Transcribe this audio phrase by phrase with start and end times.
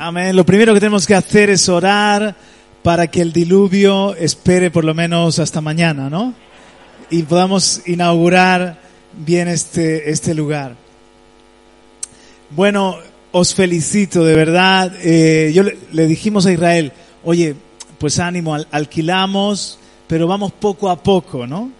[0.00, 0.36] Amén.
[0.36, 2.36] Lo primero que tenemos que hacer es orar
[2.84, 6.34] para que el diluvio espere por lo menos hasta mañana, ¿no?
[7.10, 8.78] Y podamos inaugurar
[9.12, 10.76] bien este, este lugar.
[12.50, 12.98] Bueno,
[13.32, 14.92] os felicito, de verdad.
[15.02, 16.92] Eh, yo le, dijimos a Israel,
[17.24, 17.56] oye,
[17.98, 21.72] pues ánimo, al, alquilamos, pero vamos poco a poco, ¿no?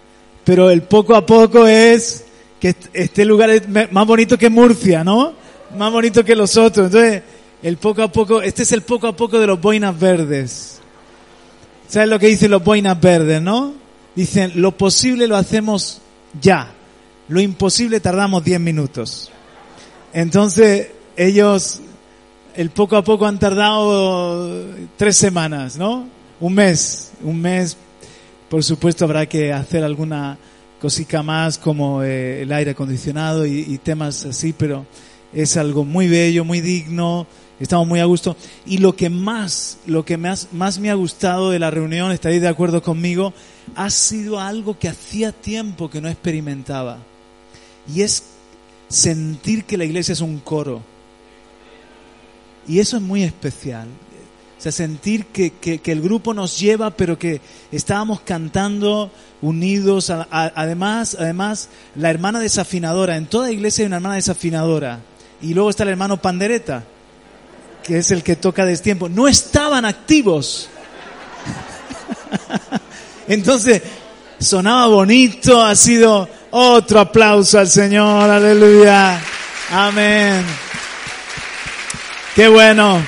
[0.43, 2.25] Pero el poco a poco es
[2.59, 5.31] que este lugar es más bonito que Murcia, ¿no?
[5.77, 6.87] Más bonito que los otros.
[6.87, 7.23] Entonces,
[7.61, 10.79] el poco a poco, este es el poco a poco de los boinas verdes.
[11.87, 13.73] ¿Sabes lo que dicen los boinas verdes, no?
[14.15, 16.01] Dicen, lo posible lo hacemos
[16.39, 16.71] ya.
[17.27, 19.31] Lo imposible tardamos 10 minutos.
[20.13, 21.81] Entonces, ellos,
[22.55, 24.65] el poco a poco han tardado
[24.97, 26.07] tres semanas, ¿no?
[26.39, 27.75] Un mes, un mes.
[28.49, 30.37] Por supuesto habrá que hacer alguna
[30.79, 34.85] cosica más como eh, el aire acondicionado y, y temas así, pero
[35.33, 37.27] es algo muy bello, muy digno,
[37.59, 38.35] estamos muy a gusto.
[38.65, 42.41] Y lo que más, lo que más, más me ha gustado de la reunión, estaréis
[42.41, 43.33] de acuerdo conmigo,
[43.75, 46.99] ha sido algo que hacía tiempo que no experimentaba.
[47.93, 48.23] Y es
[48.87, 50.81] sentir que la iglesia es un coro.
[52.67, 53.87] Y eso es muy especial.
[54.57, 57.39] O sea, sentir que, que, el grupo nos lleva, pero que
[57.71, 59.09] estábamos cantando
[59.41, 60.09] unidos.
[60.09, 63.15] Además, además, la hermana desafinadora.
[63.15, 64.99] En toda iglesia hay una hermana desafinadora.
[65.41, 66.85] Y luego está el hermano pandereta
[67.89, 70.69] que es el que toca destiempo, no estaban activos.
[73.27, 73.81] Entonces,
[74.37, 79.19] sonaba bonito, ha sido otro aplauso al Señor, aleluya.
[79.71, 80.45] Amén.
[82.35, 83.01] Qué bueno.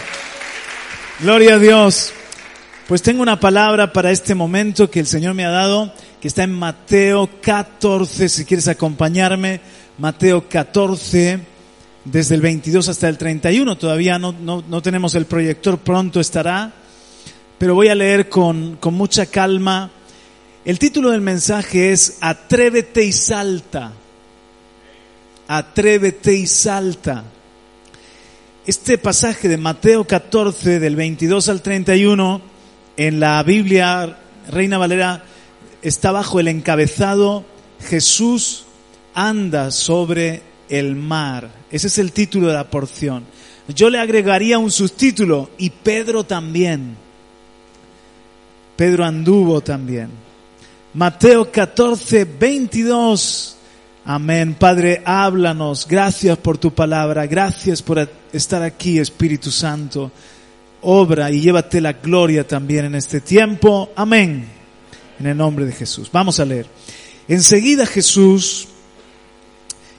[1.20, 2.12] Gloria a Dios.
[2.88, 6.42] Pues tengo una palabra para este momento que el Señor me ha dado, que está
[6.42, 9.62] en Mateo 14, si quieres acompañarme,
[10.00, 11.40] Mateo 14,
[12.06, 13.78] desde el 22 hasta el 31.
[13.78, 16.74] Todavía no, no, no, tenemos el proyector, pronto estará,
[17.58, 19.92] pero voy a leer con, con mucha calma.
[20.66, 23.94] El título del mensaje es Atrévete y salta.
[25.48, 27.24] Atrévete y salta.
[28.66, 32.42] Este pasaje de Mateo 14, del 22 al 31,
[32.98, 35.24] en la Biblia Reina Valera,
[35.82, 37.44] está bajo el encabezado
[37.90, 38.66] Jesús
[39.14, 41.50] anda sobre el mar.
[41.70, 43.26] Ese es el título de la porción.
[43.68, 46.96] Yo le agregaría un subtítulo y Pedro también.
[48.76, 50.10] Pedro anduvo también.
[50.94, 53.58] Mateo 14, 22.
[54.06, 54.56] Amén.
[54.58, 55.86] Padre, háblanos.
[55.88, 57.28] Gracias por tu palabra.
[57.28, 60.12] Gracias por estar aquí, Espíritu Santo.
[60.82, 63.92] Obra y llévate la gloria también en este tiempo.
[63.96, 64.48] Amén.
[65.20, 66.10] En el nombre de Jesús.
[66.12, 66.66] Vamos a leer.
[67.28, 68.68] Enseguida Jesús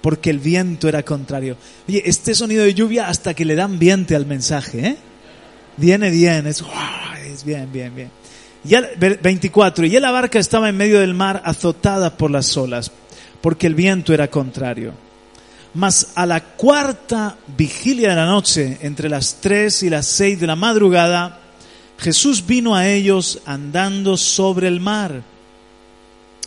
[0.00, 1.56] porque el viento era contrario.
[1.88, 4.96] Oye, este sonido de lluvia hasta que le dan viento al mensaje, ¿eh?
[5.76, 6.62] Viene bien, es,
[7.26, 8.10] es bien, bien, bien.
[8.62, 12.92] Ya, 24, y la barca estaba en medio del mar azotada por las olas,
[13.40, 14.92] porque el viento era contrario.
[15.72, 20.46] Mas a la cuarta vigilia de la noche, entre las tres y las seis de
[20.46, 21.38] la madrugada,
[21.96, 25.22] Jesús vino a ellos andando sobre el mar.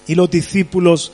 [0.05, 1.13] Y los discípulos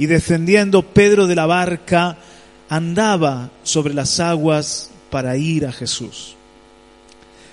[0.00, 2.16] Y descendiendo Pedro de la barca,
[2.70, 6.36] andaba sobre las aguas para ir a Jesús.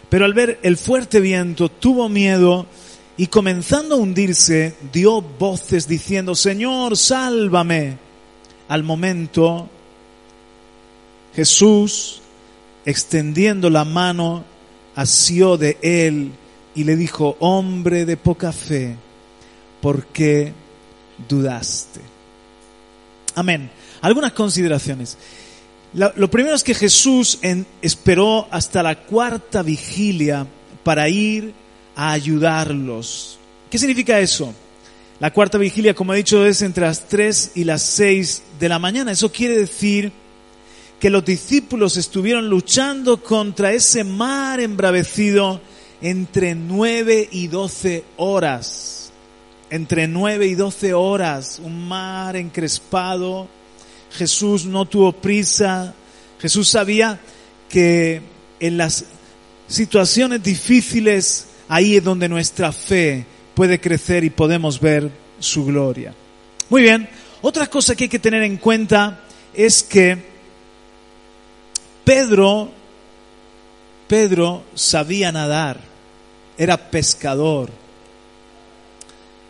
[0.08, 2.66] Pero al ver el fuerte viento, tuvo miedo
[3.18, 7.98] y comenzando a hundirse, dio voces diciendo, Señor, sálvame.
[8.70, 9.68] Al momento,
[11.36, 12.22] Jesús,
[12.86, 14.46] extendiendo la mano,
[14.96, 16.32] asió de él
[16.76, 18.96] y le dijo, hombre de poca fe,
[19.82, 20.54] ¿por qué
[21.28, 22.16] dudaste?
[23.38, 23.70] Amén.
[24.02, 25.16] Algunas consideraciones.
[25.94, 27.38] Lo, primero es que Jesús
[27.84, 30.48] esperó hasta la cuarta vigilia
[30.84, 31.54] para ir
[31.96, 33.38] a ayudarlos.
[33.70, 34.56] ¿Qué significa eso?
[35.20, 38.80] La cuarta vigilia, como he dicho, es entre las 3 y las 6 de la
[38.80, 39.12] mañana.
[39.12, 40.12] Eso quiere decir
[41.00, 45.62] que los discípulos estuvieron luchando contra ese mar embravecido
[46.02, 48.97] entre 9 y 12 horas.
[49.70, 53.48] Entre 9 y 12 horas, un mar encrespado.
[54.12, 55.94] Jesús no tuvo prisa.
[56.40, 57.20] Jesús sabía
[57.70, 58.22] que
[58.60, 59.06] en las
[59.68, 66.14] situaciones difíciles, ahí es donde nuestra fe puede crecer y podemos ver su gloria.
[66.70, 67.10] Muy bien,
[67.42, 69.22] otra cosa que hay que tener en cuenta
[69.54, 70.18] es que
[72.04, 72.72] Pedro,
[74.08, 75.80] Pedro sabía nadar,
[76.58, 77.70] era pescador.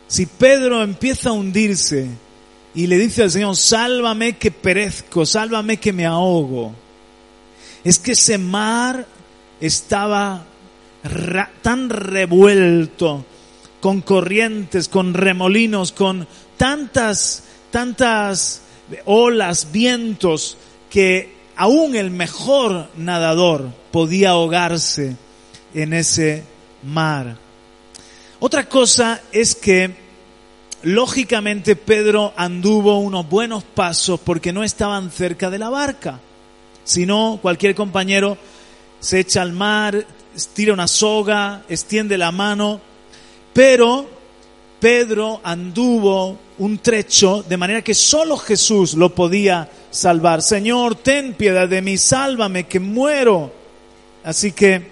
[0.07, 2.07] Si Pedro empieza a hundirse
[2.73, 6.73] y le dice al Señor, sálvame que perezco, sálvame que me ahogo,
[7.83, 9.05] es que ese mar
[9.59, 10.45] estaba
[11.61, 13.25] tan revuelto,
[13.79, 16.27] con corrientes, con remolinos, con
[16.57, 18.61] tantas, tantas
[19.05, 20.57] olas, vientos,
[20.89, 25.15] que aún el mejor nadador podía ahogarse
[25.73, 26.43] en ese
[26.83, 27.46] mar.
[28.39, 29.95] Otra cosa es que,
[30.83, 36.19] lógicamente, Pedro anduvo unos buenos pasos porque no estaban cerca de la barca.
[36.83, 38.37] Si no, cualquier compañero
[38.99, 40.05] se echa al mar,
[40.53, 42.81] tira una soga, extiende la mano
[43.57, 44.07] pero
[44.79, 50.43] Pedro anduvo un trecho de manera que solo Jesús lo podía salvar.
[50.43, 53.51] Señor, ten piedad de mí, sálvame, que muero.
[54.23, 54.91] Así que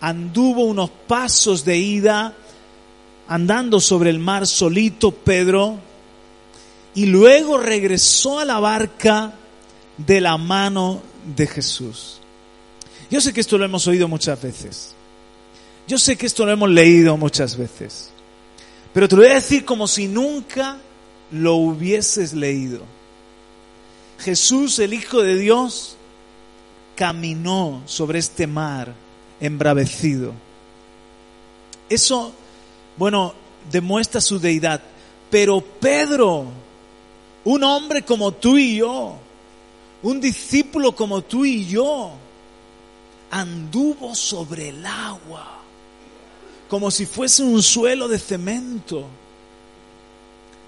[0.00, 2.34] anduvo unos pasos de ida,
[3.28, 5.78] andando sobre el mar solito Pedro,
[6.94, 9.34] y luego regresó a la barca
[9.98, 11.02] de la mano
[11.36, 12.20] de Jesús.
[13.10, 14.94] Yo sé que esto lo hemos oído muchas veces.
[15.86, 18.10] Yo sé que esto lo hemos leído muchas veces,
[18.92, 20.78] pero te lo voy a decir como si nunca
[21.30, 22.82] lo hubieses leído.
[24.18, 25.96] Jesús, el Hijo de Dios,
[26.96, 28.94] caminó sobre este mar
[29.40, 30.32] embravecido.
[31.88, 32.32] Eso,
[32.96, 33.34] bueno,
[33.70, 34.80] demuestra su deidad.
[35.30, 36.46] Pero Pedro,
[37.44, 39.16] un hombre como tú y yo,
[40.02, 42.12] un discípulo como tú y yo,
[43.30, 45.56] anduvo sobre el agua
[46.68, 49.06] como si fuese un suelo de cemento,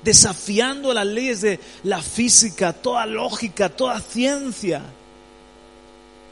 [0.03, 4.83] desafiando las leyes de la física, toda lógica, toda ciencia.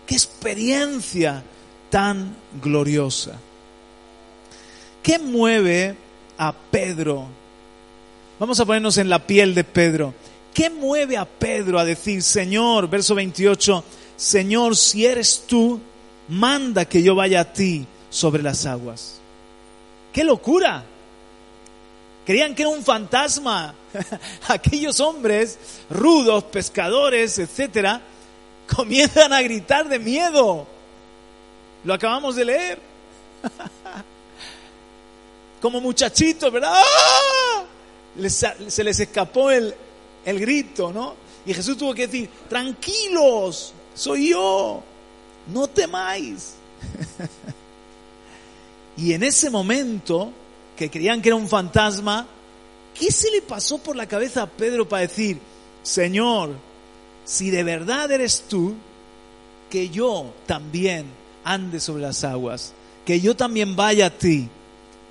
[0.06, 1.42] Qué experiencia
[1.90, 3.40] tan gloriosa.
[5.06, 5.94] ¿Qué mueve
[6.36, 7.28] a Pedro?
[8.40, 10.12] Vamos a ponernos en la piel de Pedro.
[10.52, 13.84] ¿Qué mueve a Pedro a decir, Señor, verso 28,
[14.16, 15.80] Señor, si eres tú,
[16.26, 19.20] manda que yo vaya a ti sobre las aguas?
[20.12, 20.82] ¡Qué locura!
[22.24, 23.76] Creían que era un fantasma.
[24.48, 25.56] Aquellos hombres
[25.88, 28.00] rudos, pescadores, etcétera,
[28.74, 30.66] comienzan a gritar de miedo.
[31.84, 32.80] Lo acabamos de leer.
[35.66, 36.74] Como muchachitos, ¿verdad?
[36.76, 37.64] ¡Ah!
[38.68, 39.74] se les escapó el,
[40.24, 41.16] el grito, ¿no?
[41.44, 44.80] Y Jesús tuvo que decir, tranquilos, soy yo,
[45.48, 46.54] no temáis.
[48.96, 50.30] Y en ese momento,
[50.76, 52.28] que creían que era un fantasma,
[52.94, 55.40] ¿qué se le pasó por la cabeza a Pedro para decir,
[55.82, 56.54] Señor,
[57.24, 58.76] si de verdad eres tú,
[59.68, 61.06] que yo también
[61.42, 62.72] ande sobre las aguas,
[63.04, 64.48] que yo también vaya a ti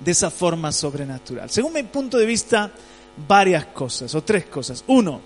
[0.00, 1.50] de esa forma sobrenatural?
[1.50, 2.70] Según mi punto de vista,
[3.28, 4.84] varias cosas, o tres cosas.
[4.86, 5.20] Uno,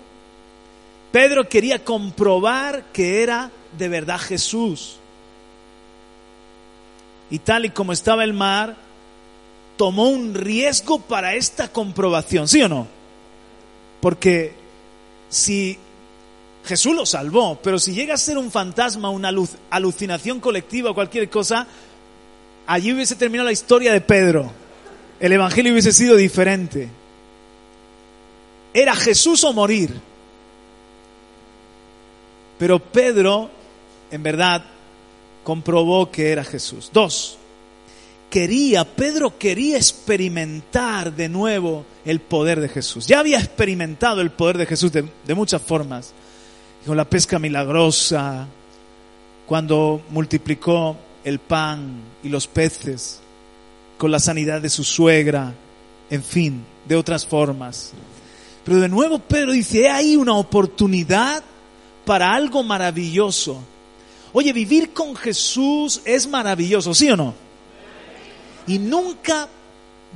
[1.11, 4.97] Pedro quería comprobar que era de verdad Jesús
[7.29, 8.75] y tal y como estaba el mar,
[9.77, 12.87] tomó un riesgo para esta comprobación, ¿sí o no?
[14.01, 14.53] Porque
[15.29, 15.77] si
[16.65, 19.31] Jesús lo salvó, pero si llega a ser un fantasma, una
[19.69, 21.65] alucinación colectiva o cualquier cosa,
[22.67, 24.51] allí hubiese terminado la historia de Pedro.
[25.21, 26.89] El Evangelio hubiese sido diferente.
[28.73, 29.93] Era Jesús o morir.
[32.57, 33.47] Pero Pedro,
[34.09, 34.65] en verdad,
[35.43, 36.89] comprobó que era Jesús.
[36.91, 37.37] Dos,
[38.31, 43.05] quería, Pedro quería experimentar de nuevo el poder de Jesús.
[43.05, 46.13] Ya había experimentado el poder de Jesús de, muchas formas.
[46.83, 48.47] Con la pesca milagrosa,
[49.45, 53.21] cuando multiplicó el pan y los peces,
[54.01, 55.53] con la sanidad de su suegra,
[56.09, 57.91] en fin, de otras formas.
[58.65, 61.43] Pero de nuevo Pedro dice, hay una oportunidad
[62.03, 63.61] para algo maravilloso
[64.33, 67.33] Oye, vivir con Jesús es maravilloso, ¿sí o no?
[68.67, 69.49] Y nunca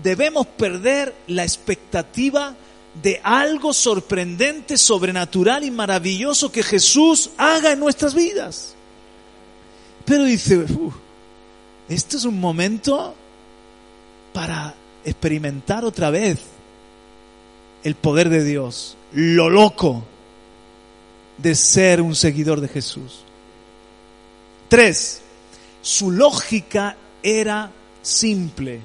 [0.01, 2.56] debemos perder la expectativa
[3.01, 8.75] de algo sorprendente, sobrenatural y maravilloso que Jesús haga en nuestras vidas.
[10.06, 10.96] Pero dice, "Uf,
[11.89, 13.15] esto es un momento
[14.36, 14.75] para
[15.06, 16.39] experimentar otra vez
[17.86, 20.04] el poder de Dios, lo loco
[21.38, 23.22] de ser un seguidor de Jesús.
[24.68, 25.22] Tres,
[25.82, 28.82] su lógica era simple.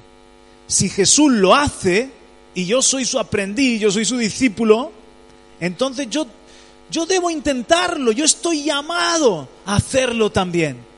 [0.67, 2.09] Si Jesús lo hace
[2.55, 4.93] y yo soy su aprendiz, yo soy su discípulo,
[5.59, 6.27] entonces yo,
[6.89, 10.90] yo debo intentarlo, yo estoy llamado a hacerlo también.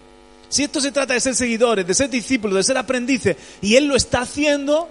[0.53, 3.87] Si esto se trata de ser seguidores, de ser discípulos, de ser aprendices, y Él
[3.87, 4.87] lo está haciendo,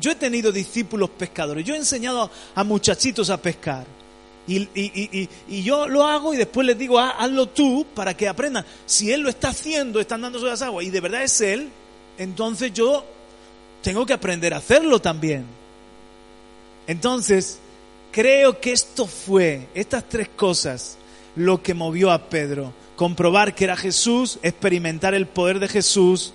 [0.00, 3.84] yo he tenido discípulos pescadores, yo he enseñado a muchachitos a pescar.
[4.46, 5.28] Y,
[5.62, 8.64] yo lo hago y después les digo, "Ah, hazlo tú para que aprendan.
[8.86, 11.68] Si Él lo está haciendo, está andando sobre las aguas y de verdad es Él,
[12.16, 13.04] entonces yo
[13.82, 15.44] tengo que aprender a hacerlo también.
[16.86, 17.58] Entonces,
[18.10, 20.96] creo que esto fue, estas tres cosas,
[21.34, 22.85] lo que movió a Pedro.
[22.96, 26.32] Comprobar que era Jesús, experimentar el poder de Jesús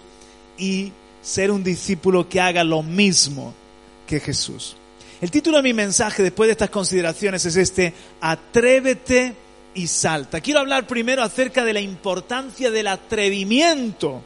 [0.58, 0.92] y
[1.22, 3.54] ser un discípulo que haga lo mismo
[4.08, 4.76] que Jesús.
[5.22, 9.36] El título de mi mensaje después de estas consideraciones es este, Atrévete
[9.74, 10.42] y salta.
[10.42, 14.22] Quiero hablar primero acerca de la importancia del atrevimiento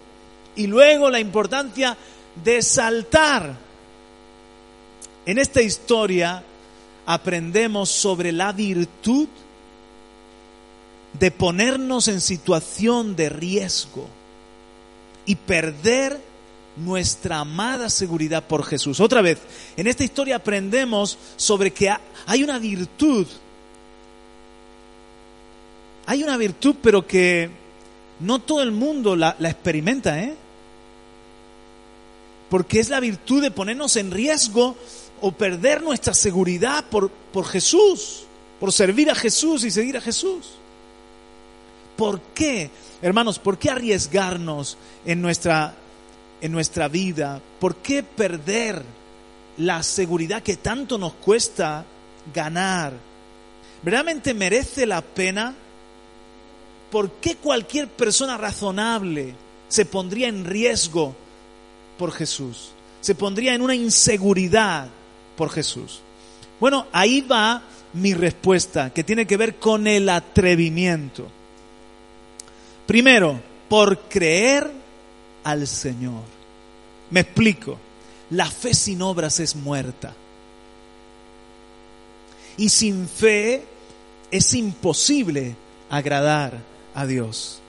[0.55, 1.97] y luego la importancia
[2.43, 3.55] de saltar.
[5.25, 6.43] En esta historia
[7.05, 9.27] aprendemos sobre la virtud
[11.19, 14.07] de ponernos en situación de riesgo
[15.25, 16.19] y perder
[16.77, 18.99] nuestra amada seguridad por Jesús.
[18.99, 19.37] Otra vez,
[19.77, 23.25] en esta historia aprendemos sobre que ha- hay una virtud,
[26.05, 27.49] hay una virtud pero que
[28.19, 30.35] no todo el mundo la, la experimenta, ¿eh?
[32.49, 34.75] Porque es la virtud de ponernos en riesgo
[35.21, 38.23] o perder nuestra seguridad por, por Jesús,
[38.59, 40.51] por servir a Jesús y seguir a Jesús.
[41.95, 42.69] ¿Por qué,
[43.01, 45.73] hermanos, por qué arriesgarnos en nuestra,
[46.41, 47.41] en nuestra vida?
[47.59, 48.83] ¿Por qué perder
[49.57, 51.85] la seguridad que tanto nos cuesta
[52.33, 52.93] ganar?
[53.83, 55.53] ¿Realmente merece la pena?
[56.91, 59.33] ¿Por qué cualquier persona razonable
[59.67, 61.15] se pondría en riesgo
[61.97, 62.71] por Jesús?
[63.01, 64.87] Se pondría en una inseguridad
[65.37, 66.01] por Jesús.
[66.59, 67.61] Bueno, ahí va
[67.93, 71.27] mi respuesta, que tiene que ver con el atrevimiento.
[72.85, 74.71] Primero, por creer
[75.43, 76.23] al Señor.
[77.09, 77.77] Me explico.
[78.31, 80.13] La fe sin obras es muerta.
[82.57, 83.65] Y sin fe
[84.31, 85.55] es imposible
[85.89, 86.59] agradar
[86.93, 87.59] a Dios.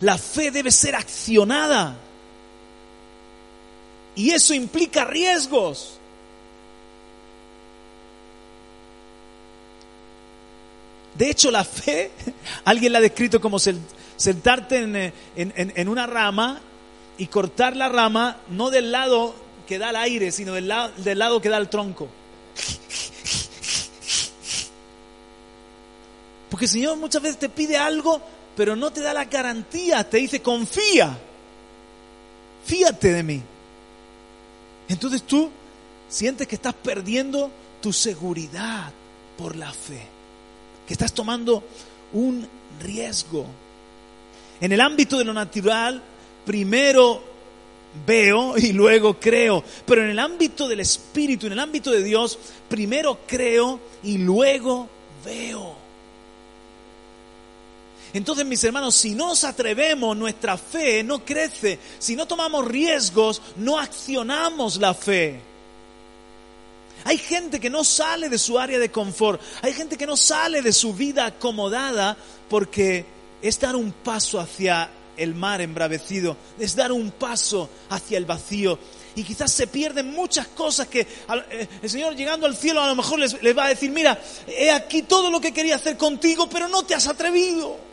[0.00, 1.96] La fe debe ser accionada.
[4.14, 5.98] Y eso implica riesgos.
[11.14, 12.12] De hecho, la fe,
[12.64, 13.58] alguien la ha descrito como
[14.18, 16.60] sentarte en, eh, en- una rama
[17.16, 19.34] y cortar la rama no del lado
[19.66, 22.08] que da el aire, sino del, lado que da el tronco.
[26.50, 28.20] Porque el Señor muchas veces te pide algo,
[28.56, 31.16] pero no te da la garantía, te dice, confía,
[32.64, 33.42] fíate de mí.
[34.88, 35.50] Entonces tú
[36.08, 38.90] sientes que estás perdiendo tu seguridad
[39.36, 40.02] por la fe,
[40.86, 41.62] que estás tomando
[42.12, 42.48] un
[42.80, 43.46] riesgo.
[44.60, 46.02] En el ámbito de lo natural,
[46.44, 47.22] primero
[48.06, 52.38] veo y luego creo, pero en el ámbito del Espíritu, en el ámbito de Dios,
[52.68, 54.88] primero creo y luego
[55.24, 55.76] veo.
[58.14, 61.78] Entonces, mis hermanos, si no nos atrevemos, nuestra fe no crece.
[61.98, 65.40] Si no tomamos riesgos, no accionamos la fe.
[67.04, 69.40] Hay gente que no sale de su área de confort.
[69.62, 72.16] Hay gente que no sale de su vida acomodada
[72.48, 73.04] porque
[73.42, 78.78] es dar un paso hacia el mar embravecido, es dar un paso hacia el vacío.
[79.14, 82.94] Y quizás se pierden muchas cosas que eh, el Señor llegando al cielo a lo
[82.94, 86.68] mejor les, va a decir, mira, he aquí todo lo que quería hacer contigo, pero
[86.68, 87.88] no te has atrevido.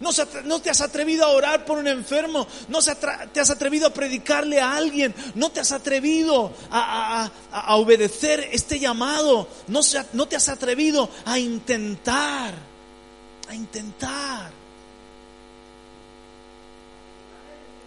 [0.00, 4.60] No, te has atrevido a orar por un enfermo, no te has atrevido a predicarle
[4.60, 7.30] a alguien, no te has atrevido a,
[7.76, 12.71] obedecer este llamado, no te has atrevido a intentar,
[13.52, 14.50] a intentar.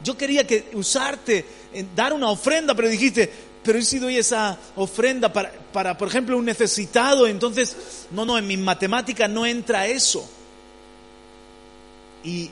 [0.03, 1.45] Yo quería que usarte,
[1.95, 3.31] dar una ofrenda, pero dijiste,
[3.63, 7.25] pero ¿y si doy esa ofrenda para, para, por ejemplo, un necesitado?
[7.27, 10.29] Entonces, no, no, en mis matemáticas no entra eso
[12.24, 12.51] y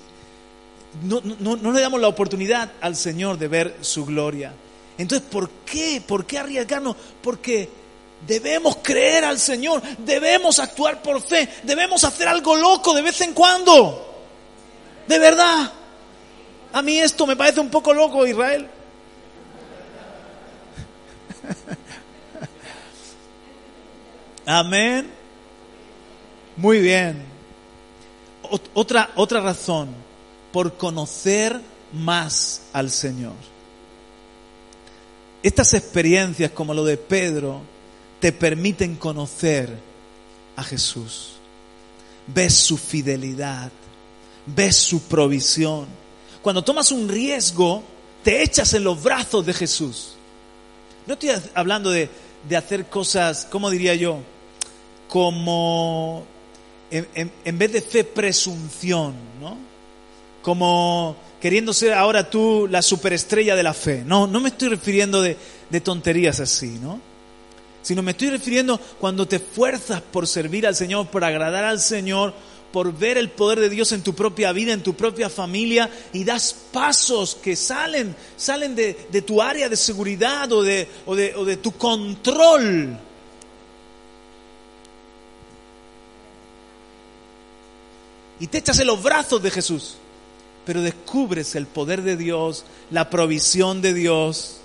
[1.04, 4.54] no, no, no le damos la oportunidad al Señor de ver su gloria.
[4.98, 6.02] Entonces, ¿por qué?
[6.06, 6.96] ¿Por qué arriesgarnos?
[7.22, 7.70] Porque
[8.26, 13.34] debemos creer al Señor, debemos actuar por fe, debemos hacer algo loco de vez en
[13.34, 14.10] cuando.
[15.08, 15.72] De verdad.
[16.72, 18.68] A mí esto me parece un poco loco, Israel.
[24.46, 25.12] Amén.
[26.58, 27.26] Muy bien.
[28.74, 29.90] Otra, otra razón,
[30.52, 31.60] por conocer
[31.92, 33.34] más al Señor.
[35.42, 37.73] Estas experiencias como lo de Pedro
[38.24, 39.68] te permiten conocer
[40.56, 41.32] a Jesús.
[42.26, 43.70] Ves su fidelidad,
[44.46, 45.88] ves su provisión.
[46.42, 47.84] Cuando tomas un riesgo,
[48.24, 50.14] te echas en los brazos de Jesús.
[51.06, 52.10] No estoy hablando de,
[52.48, 54.20] de hacer cosas, ¿cómo diría yo?
[55.10, 56.24] Como
[56.92, 59.58] en, en, vez de fe, presunción, ¿no?
[60.42, 64.02] Como queriendo ser ahora tú la superestrella de la fe.
[64.06, 65.36] No, no me estoy refiriendo de,
[65.70, 67.12] de tonterías así, ¿no?
[67.84, 72.34] Sino me estoy refiriendo cuando te esfuerzas por servir al Señor, por agradar al Señor,
[72.72, 76.24] por ver el poder de Dios en tu propia vida, en tu propia familia, y
[76.24, 81.46] das pasos que salen, salen de, tu área de seguridad o de, o de, o
[81.46, 82.98] de tu control.
[88.40, 89.98] Y te echas en los brazos de Jesús,
[90.66, 94.62] pero descubres el poder de Dios, la provisión de Dios.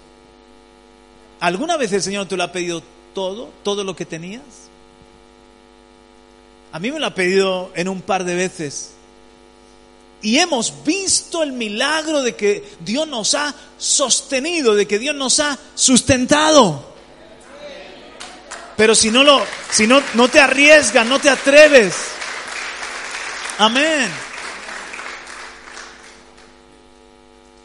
[1.40, 2.82] ¿Alguna vez el Señor te lo ha pedido
[3.18, 4.44] todo, todo lo que tenías?
[6.70, 8.92] A mí me lo ha pedido en un par de veces.
[10.22, 15.40] Y hemos visto el milagro de que Dios nos ha sostenido, de que Dios nos
[15.40, 16.94] ha sustentado.
[18.76, 21.96] Pero si no lo, si no, no te arriesgas, no te atreves.
[23.58, 24.08] Amén.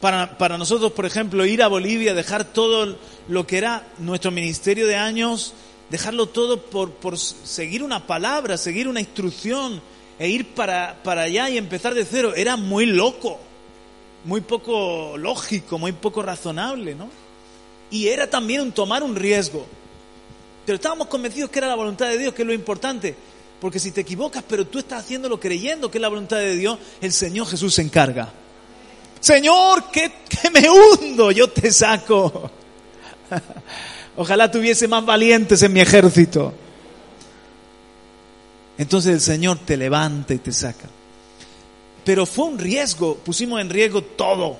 [0.03, 2.97] Para, para nosotros, por ejemplo, ir a Bolivia, dejar todo
[3.29, 5.53] lo que era nuestro ministerio de años,
[5.89, 9.81] dejarlo todo por, por seguir una palabra, seguir una instrucción
[10.19, 12.33] e ir para, para allá y empezar de cero.
[12.35, 13.39] Era muy loco,
[14.25, 17.07] muy poco lógico, muy poco razonable, ¿no?
[17.89, 19.65] Y era también un tomar un riesgo.
[20.65, 23.15] Pero estábamos convencidos que era la voluntad de Dios, que es lo importante.
[23.61, 26.77] Porque si te equivocas, pero tú estás haciéndolo creyendo que es la voluntad de Dios,
[26.99, 28.42] el Señor Jesús se encarga.
[29.23, 30.11] Señor, que,
[30.51, 32.51] me hundo, yo te saco.
[34.17, 36.53] Ojalá tuviese más valientes en mi ejército.
[38.77, 40.89] Entonces el Señor te levanta y te saca.
[42.03, 44.57] Pero fue un riesgo, pusimos en riesgo todo.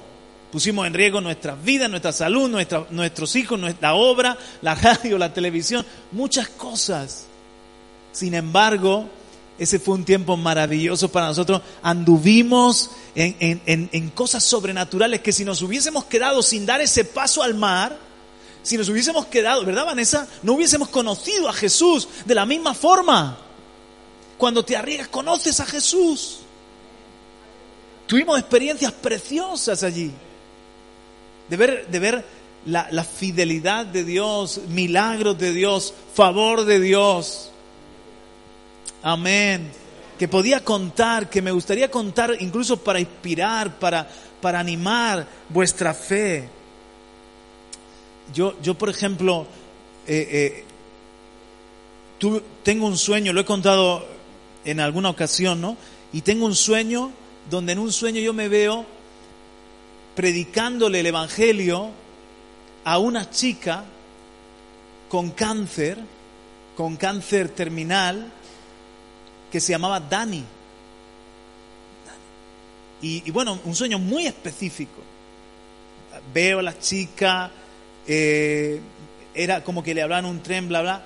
[0.50, 2.50] Pusimos en riesgo nuestras vidas, nuestra salud,
[2.90, 7.26] nuestros hijos, nuestra obra, la radio, la televisión, muchas cosas.
[8.14, 9.10] Sin embargo,
[9.58, 11.62] ese fue un tiempo maravilloso para nosotros.
[11.82, 17.98] Anduvimos en, cosas sobrenaturales que si nos hubiésemos quedado sin dar ese paso al mar,
[18.64, 20.28] si nos hubiésemos quedado, ¿verdad Vanessa?
[20.42, 23.38] No hubiésemos conocido a Jesús de la misma forma.
[24.38, 26.40] Cuando te arriesgas, conoces a Jesús.
[28.08, 30.12] Tuvimos experiencias preciosas allí.
[31.48, 32.26] De ver,
[32.66, 37.53] la fidelidad de Dios, milagros de Dios, favor de Dios.
[39.04, 39.70] Amén.
[40.18, 44.08] Que podía contar, que me gustaría contar incluso para inspirar, para,
[44.42, 46.48] para animar vuestra fe.
[48.34, 49.46] Yo, yo por ejemplo,
[50.08, 50.64] eh,
[52.22, 54.08] eh, tengo un sueño, lo he contado
[54.64, 55.76] en alguna ocasión, ¿no?
[56.14, 57.12] Y tengo un sueño
[57.50, 58.86] donde en un sueño yo me veo
[60.16, 61.90] predicándole el Evangelio
[62.86, 63.84] a una chica
[65.10, 65.98] con cáncer,
[66.78, 68.32] con cáncer terminal,
[69.54, 70.44] que se llamaba Dani.
[73.04, 75.00] Y, y bueno, un sueño muy específico.
[76.34, 77.52] Veo a la chica,
[78.08, 78.82] eh,
[79.36, 81.06] era como que le hablaban un tren, bla, bla,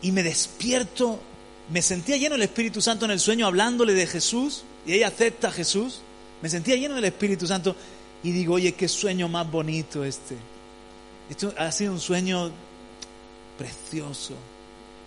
[0.00, 1.20] y me despierto,
[1.68, 5.48] me sentía lleno del Espíritu Santo en el sueño hablándole de Jesús, y ella acepta
[5.48, 6.00] a Jesús,
[6.40, 7.76] me sentía lleno del Espíritu Santo,
[8.22, 10.34] y digo, oye, qué sueño más bonito este.
[11.28, 12.50] Esto ha sido un sueño
[13.58, 14.32] precioso.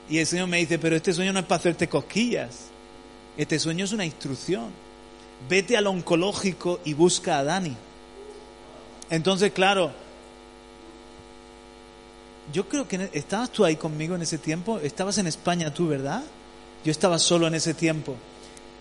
[0.09, 2.69] Y el Señor me dice, pero este sueño no es para hacerte cosquillas,
[3.37, 4.71] este sueño es una instrucción.
[5.47, 7.75] Vete al oncológico y busca a Dani.
[9.09, 9.91] Entonces, claro,
[12.51, 15.87] yo creo que e, estabas tú ahí conmigo en ese tiempo, estabas en España tú,
[15.87, 16.23] ¿verdad?
[16.83, 18.15] Yo estaba solo en ese tiempo.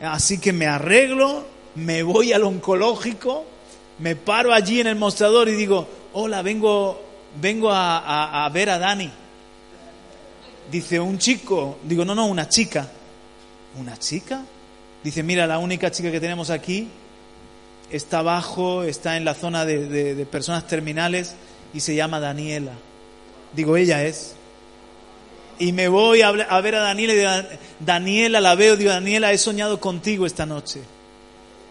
[0.00, 3.44] Así que me arreglo, me voy al oncológico,
[3.98, 7.00] me paro allí en el mostrador y digo, hola, vengo,
[7.40, 9.12] vengo a, a ver a Dani.
[10.70, 12.88] Dice, un chico, digo, no, no, una chica.
[13.78, 14.42] ¿Una chica?
[15.02, 16.88] Dice, mira, la única chica que tenemos aquí
[17.90, 21.35] está abajo, está en la zona de, de personas terminales
[21.72, 22.72] y se llama Daniela.
[23.54, 24.35] Digo, ella es.
[25.59, 27.31] Y me voy a, ver a Daniela y digo,
[27.81, 30.81] Daniela, la veo, digo, Daniela, he soñado contigo esta noche.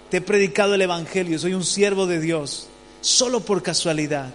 [0.10, 2.68] Te he predicado el Evangelio, soy un siervo de Dios,
[3.02, 4.34] solo por casualidad.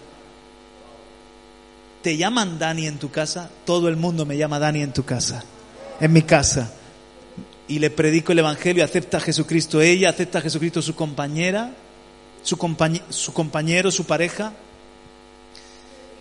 [2.03, 3.49] ¿Te llaman Dani en tu casa?
[3.65, 5.45] Todo el mundo me llama Dani en tu casa,
[6.01, 6.73] en mi casa.
[7.69, 11.71] Y le predico el Evangelio, acepta a Jesucristo ella, acepta a Jesucristo su compañera,
[12.43, 12.59] su,
[13.09, 14.53] su compañero, su pareja.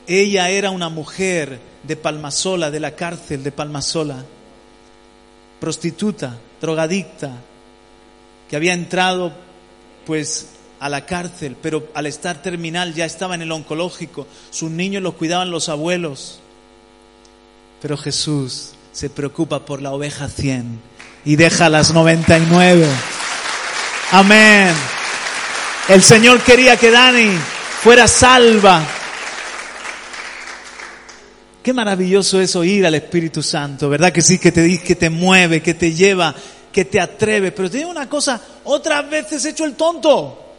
[0.05, 4.23] Ella era una mujer de Palmasola, de la cárcel de Palmasola,
[5.59, 7.37] prostituta, drogadicta,
[8.47, 9.33] que había entrado
[10.05, 10.47] pues
[10.81, 15.13] a la cárcel, pero al estar terminal ya estaba en el oncológico, sus niños los
[15.13, 16.39] cuidaban los abuelos.
[17.81, 20.81] Pero Jesús se preocupa por la oveja 100
[21.23, 22.85] y deja las 99.
[24.11, 24.73] Amén.
[25.87, 27.29] El Señor quería que Dani
[27.81, 28.85] fuera salva
[31.61, 34.39] Qué maravilloso es oír al Espíritu Santo, ¿verdad que sí?
[34.39, 36.33] Que te dice, que te mueve, que te lleva,
[36.71, 37.51] que te atreve.
[37.51, 40.50] Pero te digo una cosa, otras veces he hecho el tonto.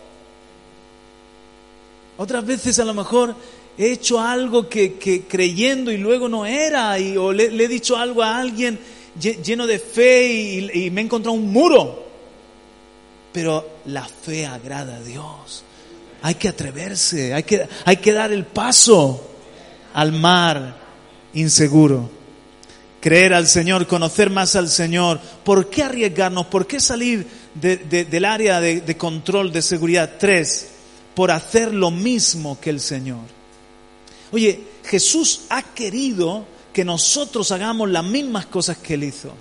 [2.16, 3.34] Otras veces a lo mejor
[3.76, 8.22] he hecho algo que, creyendo y luego no era, y, o le, he dicho algo
[8.22, 8.78] a alguien
[9.20, 10.26] lleno de fe
[10.74, 12.10] y, me he encontrado un muro.
[13.32, 15.64] Pero la fe agrada a Dios.
[16.22, 19.28] Hay que atreverse, hay que, hay que dar el paso
[19.94, 20.76] al mar
[21.34, 22.10] inseguro.
[23.00, 25.18] Creer al Señor, conocer más al Señor.
[25.44, 26.46] ¿Por qué arriesgarnos?
[26.46, 30.12] ¿Por qué salir del área de, control, de seguridad?
[30.20, 30.71] Tres,
[31.14, 33.20] por hacer lo mismo que el Señor.
[34.30, 39.32] Oye, Jesús ha querido que nosotros hagamos las mismas cosas que Él hizo.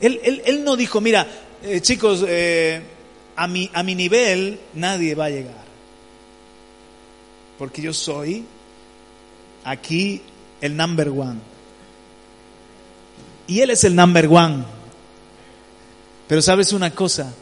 [0.00, 1.26] Él, no dijo, mira,
[1.62, 2.82] eh, chicos, eh,
[3.36, 5.62] a, mi, a mi nivel nadie va a llegar.
[7.58, 8.44] Porque yo soy
[9.64, 10.20] aquí
[10.60, 11.38] el number one.
[13.46, 14.64] Y Él es el number one.
[16.28, 17.32] Pero sabes una cosa,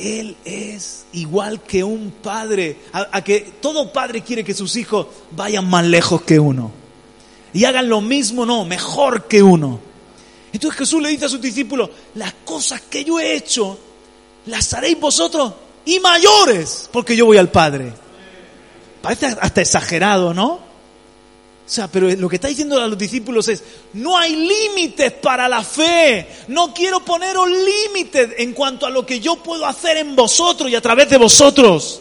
[0.00, 5.68] Él es igual que un padre, a, que todo padre quiere que sus hijos vayan
[5.68, 6.72] más lejos que uno.
[7.52, 9.80] Y hagan lo mismo, no, mejor que uno.
[10.52, 13.78] Entonces Jesús le dice a sus discípulos, las cosas que yo he hecho,
[14.46, 15.52] las haréis vosotros
[15.84, 17.92] y mayores, porque yo voy al Padre.
[19.02, 20.69] Parece hasta exagerado, ¿no?
[21.70, 25.48] O sea, pero lo que está diciendo a los discípulos es, no hay límites para
[25.48, 26.26] la fe.
[26.48, 30.68] No quiero poner un límite en cuanto a lo que yo puedo hacer en vosotros
[30.68, 32.00] y a través de vosotros.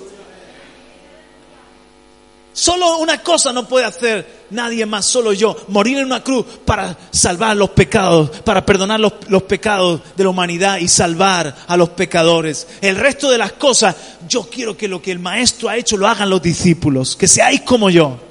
[2.51, 5.55] Solo una cosa no puede hacer nadie más, solo yo.
[5.67, 10.31] Morir en una cruz para salvar los pecados, para perdonar los, los, pecados de la
[10.31, 12.65] humanidad y salvar a los pecadores.
[12.81, 13.95] El resto de las cosas,
[14.27, 17.61] yo quiero que lo que el maestro ha hecho lo hagan los discípulos, que seáis
[17.61, 18.28] como yo.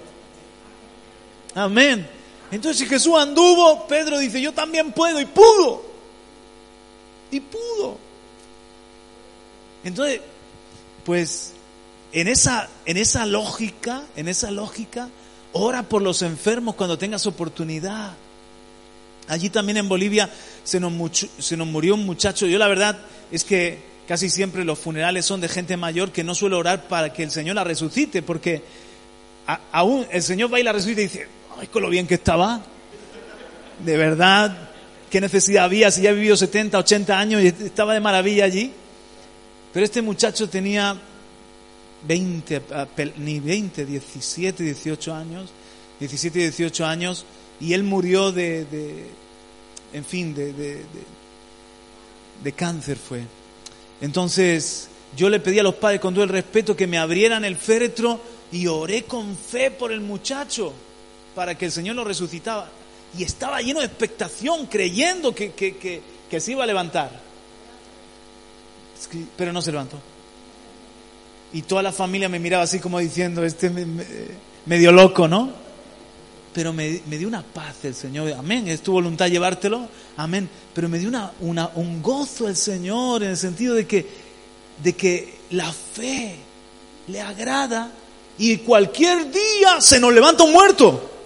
[1.58, 2.06] Amén.
[2.52, 5.82] Entonces si Jesús anduvo, Pedro dice, yo también puedo y pudo.
[7.32, 7.98] Y pudo.
[9.82, 10.20] Entonces,
[11.04, 11.54] pues
[12.12, 15.08] en esa, en esa lógica, en esa lógica,
[15.52, 18.12] ora por los enfermos cuando tengas oportunidad.
[19.26, 20.30] Allí también en Bolivia
[20.62, 22.46] se nos, se nos murió un muchacho.
[22.46, 22.98] Yo la verdad
[23.32, 27.12] es que casi siempre los funerales son de gente mayor que no suele orar para
[27.12, 28.62] que el Señor la resucite, porque
[29.72, 32.62] aún el Señor va y la resucita y dice, Ay, con lo bien que estaba.
[33.84, 34.56] De verdad,
[35.10, 38.72] qué necesidad había si ya vivido 70, 80 años y estaba de maravilla allí.
[39.72, 40.96] Pero este muchacho tenía
[42.06, 42.62] 20,
[43.16, 45.50] ni 20, 17, 18 años,
[45.98, 47.24] 17, 18 años,
[47.60, 49.06] y él murió de, de
[49.92, 50.84] en fin, de, de,
[52.42, 53.22] de, cáncer fue.
[54.00, 57.56] Entonces, yo le pedí a los padres con todo el respeto que me abrieran el
[57.56, 58.20] féretro
[58.52, 60.72] y oré con fe por el muchacho
[61.38, 62.66] para que el Señor lo resucitaba.
[63.16, 67.12] Y estaba lleno de expectación, creyendo que, que, se iba a levantar.
[69.36, 70.00] Pero no se levantó.
[71.52, 73.70] Y toda la familia me miraba así como diciendo, este
[74.66, 75.52] medio loco, ¿no?
[76.52, 80.50] Pero me, dio una paz el Señor, amén, es tu voluntad llevártelo, amén.
[80.74, 84.04] Pero me dio una, una, un gozo el Señor en el sentido de que,
[84.82, 86.34] de que la fe
[87.06, 87.92] le agrada
[88.38, 91.17] y cualquier día se nos levanta un muerto.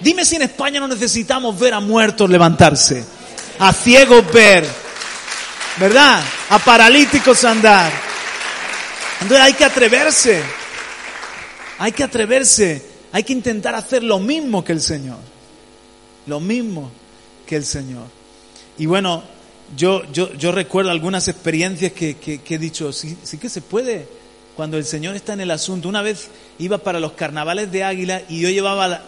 [0.00, 3.04] Dime si en España no necesitamos ver a muertos levantarse,
[3.58, 4.66] a ciegos ver,
[5.78, 6.22] ¿verdad?
[6.50, 7.92] A paralíticos andar.
[9.20, 10.42] Entonces hay que atreverse,
[11.78, 12.82] hay que atreverse,
[13.12, 15.18] hay que intentar hacer lo mismo que el Señor,
[16.26, 16.90] lo mismo
[17.46, 18.04] que el Señor.
[18.78, 19.24] Y bueno,
[19.76, 24.06] yo, yo, yo recuerdo algunas experiencias que, que, he dicho, sí, sí que se puede,
[24.54, 25.88] cuando el Señor está en el asunto.
[25.88, 29.02] Una vez iba para los carnavales de Águila y yo llevaba,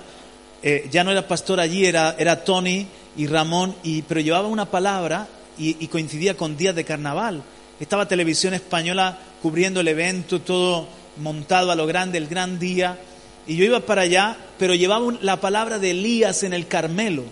[0.63, 4.67] eh, ya no era pastor allí, era, era Tony y Ramón, y, pero llevaba una
[4.67, 5.27] palabra
[5.59, 7.43] y, coincidía con días de carnaval.
[7.79, 10.87] Estaba televisión española cubriendo el evento, todo
[11.19, 12.99] montado a lo grande, el gran día,
[13.47, 17.25] y yo iba para allá, pero llevaba la palabra de Elías en el Carmelo.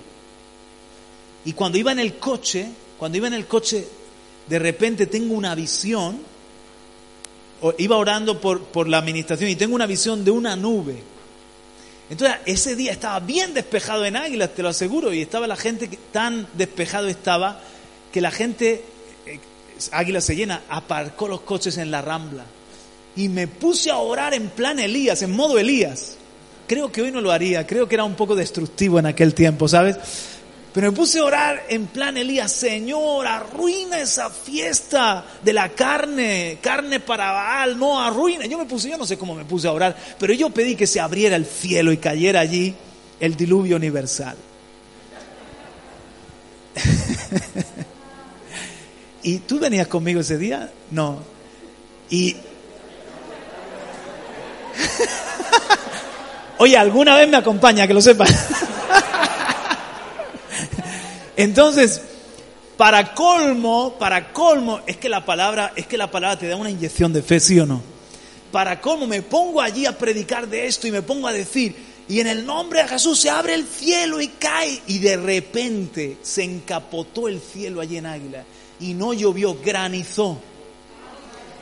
[1.44, 3.86] Y cuando iba en el coche, cuando iba en el coche,
[4.46, 6.18] de repente tengo una visión,
[7.78, 11.02] iba orando por, por la administración y tengo una visión de una nube.
[12.10, 15.88] Entonces ese día estaba bien despejado en Águilas, te lo aseguro, y estaba la gente
[16.12, 17.60] tan despejado estaba
[18.12, 18.82] que la gente,
[19.26, 19.38] eh,
[19.92, 22.44] Águila se llena, aparcó los coches en la rambla.
[23.16, 26.16] Y me puse a orar en plan Elías, en modo Elías.
[26.66, 29.68] Creo que hoy no lo haría, creo que era un poco destructivo en aquel tiempo,
[29.68, 29.96] ¿sabes?
[30.78, 36.58] Pero me puse a orar en plan Elías, Señor, arruina esa fiesta de la carne,
[36.62, 38.46] carne para Baal, no arruina.
[38.46, 40.86] Yo me puse, yo no sé cómo me puse a orar, pero yo pedí que
[40.86, 42.76] se abriera el cielo y cayera allí
[43.18, 44.36] el diluvio universal.
[49.24, 50.70] ¿Y tú venías conmigo ese día?
[50.92, 51.18] No.
[52.08, 52.36] Y...
[56.58, 58.46] Oye, alguna vez me acompaña, que lo sepas.
[61.38, 62.02] Entonces,
[62.76, 66.68] para colmo, para colmo, es que la palabra, es que la palabra te da una
[66.68, 67.80] inyección de fe, ¿sí o no?
[68.50, 71.76] Para colmo me pongo allí a predicar de esto y me pongo a decir,
[72.08, 76.16] y en el nombre de Jesús se abre el cielo y cae, y de repente
[76.22, 78.42] se encapotó el cielo allí en Águila,
[78.80, 80.40] y no llovió, granizó.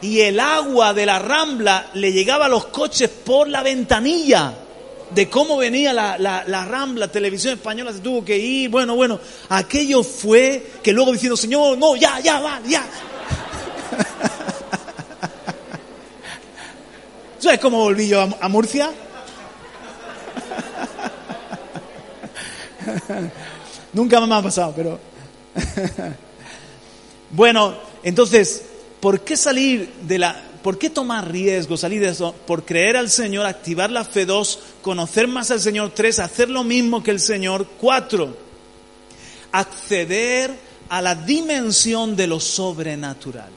[0.00, 4.54] Y el agua de la rambla le llegaba a los coches por la ventanilla
[5.10, 10.02] de cómo venía la, la, Rambla, televisión española se tuvo que ir, bueno, bueno, aquello
[10.02, 12.84] fue que luego diciendo, Señor, no, ya, ya, va, ya.
[17.38, 18.90] ¿Sabes cómo volví yo a, Murcia?
[23.92, 24.98] Nunca me ha pasado, pero...
[27.30, 28.64] bueno, entonces,
[29.00, 32.34] ¿por qué salir de la, ¿Por qué tomar riesgo, salir de eso?
[32.44, 36.62] Por creer al Señor, activar la fe 2, conocer más al Señor 3, hacer lo
[36.62, 38.36] mismo que el Señor 4.
[39.50, 40.56] Acceder
[40.88, 43.50] a la dimensión de lo sobrenatural.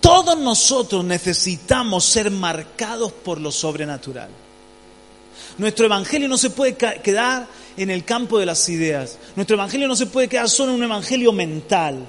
[0.00, 4.30] Todos nosotros necesitamos ser marcados por lo sobrenatural.
[5.58, 9.18] Nuestro evangelio no se puede quedar en el campo de las ideas.
[9.34, 12.06] Nuestro evangelio no se puede quedar solo en un evangelio mental.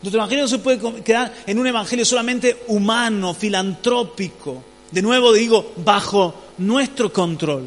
[0.00, 4.69] Nuestro evangelio no se puede quedar en un evangelio solamente humano, filantrópico.
[4.90, 7.66] De nuevo digo, bajo nuestro control.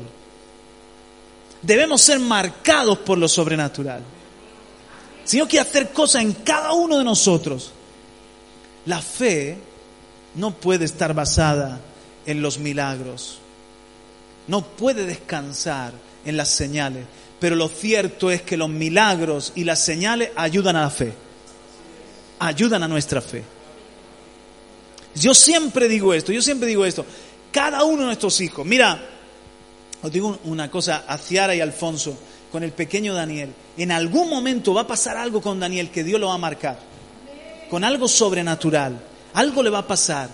[1.62, 4.02] Debemos ser marcados por lo sobrenatural.
[5.24, 7.72] Señor quiere hacer cosas en cada uno de nosotros.
[8.86, 9.58] La fe
[10.36, 11.80] no puede estar basada
[12.26, 13.40] en los milagros.
[14.48, 15.94] No puede descansar
[16.26, 17.06] en las señales.
[17.40, 21.14] Pero lo cierto es que los milagros y las señales ayudan a la fe
[22.44, 23.44] ayudan a nuestra fe.
[25.16, 27.06] Yo siempre digo esto, yo siempre digo esto.
[27.52, 29.00] Cada uno de nuestros hijos, mira,
[30.02, 32.18] os digo una cosa a Ciara y Alfonso,
[32.52, 33.54] con el pequeño Daniel.
[33.78, 36.78] En algún momento va a pasar algo con Daniel que Dios lo va a marcar.
[37.70, 39.00] Con algo sobrenatural.
[39.34, 40.30] Algo le va a pasar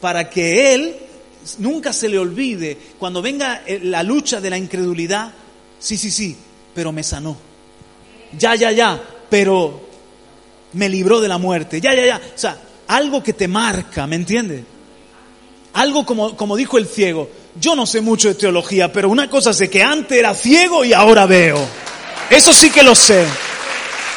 [0.00, 0.96] para que él
[1.58, 5.32] nunca se le olvide cuando venga eh, la lucha de la incredulidad.
[5.78, 6.36] Sí, sí, sí,
[6.74, 7.36] pero me sanó.
[8.38, 9.88] Ya, ya, ya, pero
[10.72, 11.80] me libró de la muerte.
[11.80, 12.16] Ya, ya, ya.
[12.16, 12.56] O sea,
[12.88, 14.64] algo que te marca, ¿me entiendes?
[15.74, 17.30] Algo como, como dijo el ciego.
[17.60, 20.92] Yo no sé mucho de teología, pero una cosa sé, que antes era ciego y
[20.92, 21.64] ahora veo.
[22.30, 23.24] Eso sí que lo sé.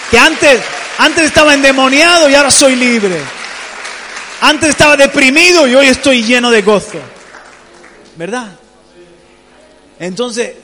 [0.10, 0.62] Que antes,
[0.98, 3.18] antes estaba endemoniado y ahora soy libre.
[4.42, 7.00] Antes estaba deprimido y hoy estoy lleno de gozo.
[8.16, 8.58] ¿Verdad?
[10.00, 10.56] Entonces,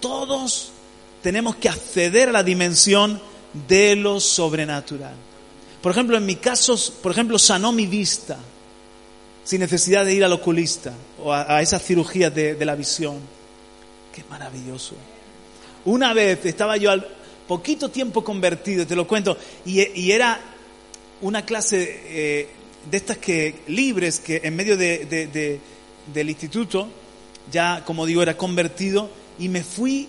[0.00, 0.72] todos
[1.22, 3.20] tenemos que acceder a la dimensión
[3.68, 5.14] de lo sobrenatural.
[5.82, 8.38] Por ejemplo, en mi caso, por ejemplo, sanó mi vista
[9.44, 10.92] sin necesidad de ir al oculista
[11.22, 13.18] o a, esas cirugías de, la visión.
[14.14, 14.94] Qué maravilloso.
[15.84, 17.06] Una vez estaba yo al
[17.48, 20.40] poquito tiempo convertido, te lo cuento, y, era
[21.20, 22.48] una clase eh,
[22.88, 26.88] de estas que libres que en medio del instituto,
[27.50, 30.08] ya como digo, era convertido y me fui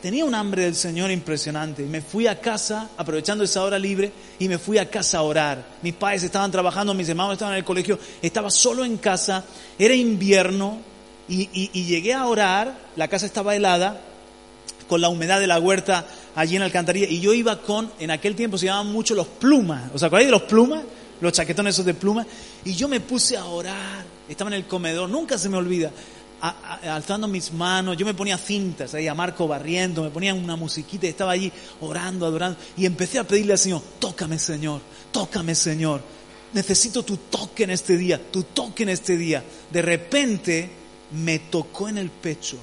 [0.00, 4.48] tenía un hambre del Señor impresionante, me fui a casa, aprovechando esa hora libre, y
[4.48, 5.64] me fui a casa a orar.
[5.82, 9.44] Mis padres estaban trabajando, mis hermanos estaban en el colegio, estaba solo en casa,
[9.78, 10.80] era invierno,
[11.28, 11.46] y,
[11.84, 14.00] llegué a orar, la casa estaba helada,
[14.88, 18.10] con la humedad de la huerta allí en la alcantarilla, y yo iba con, en
[18.10, 20.82] aquel tiempo se llamaban mucho los plumas, ¿os acordáis de los plumas?
[21.20, 22.26] los chaquetones esos de pluma,
[22.64, 24.04] y yo me puse a orar.
[24.28, 25.92] Estaba en el comedor, nunca se me olvida,
[26.42, 31.06] alzando mis manos, yo me ponía cintas ahí a Marco barriendo, me ponía una musiquita
[31.06, 34.80] y estaba allí orando, adorando, y empecé a pedirle al Señor, tócame Señor,
[35.12, 36.02] tócame Señor,
[36.52, 39.42] necesito tu toque en este día, tu toque en este día.
[39.70, 40.70] De repente
[41.12, 42.58] me tocó en el pecho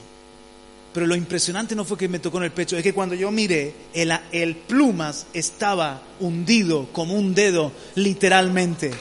[0.94, 3.30] pero lo impresionante no fue que me tocó en el pecho, es que cuando yo
[3.32, 8.92] miré, el, el plumas estaba hundido como un dedo, literalmente.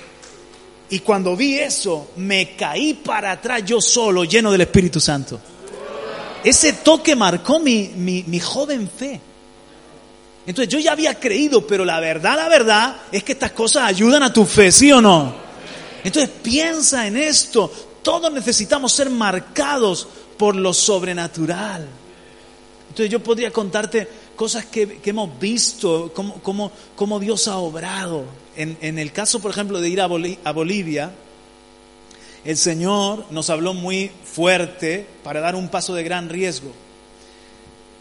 [0.90, 5.38] Y cuando vi eso, me caí para atrás yo solo, lleno del Espíritu Santo.
[6.42, 9.20] Ese toque marcó mi, mi, mi joven fe.
[10.46, 14.22] Entonces yo ya había creído, pero la verdad, la verdad es que estas cosas ayudan
[14.22, 15.35] a tu fe, ¿sí o no?
[16.03, 17.70] Entonces piensa en esto.
[18.03, 21.87] Todos necesitamos ser marcados por lo sobrenatural.
[22.88, 28.24] Entonces yo podría contarte cosas que, hemos visto, cómo, cómo, Dios ha obrado.
[28.59, 31.12] En, el caso, por ejemplo, de ir a, Bolivia,
[32.44, 36.73] el Señor nos habló muy fuerte para dar un paso de gran riesgo.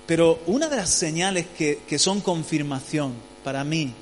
[0.08, 3.94] Pero una de las señales que, son confirmación para mí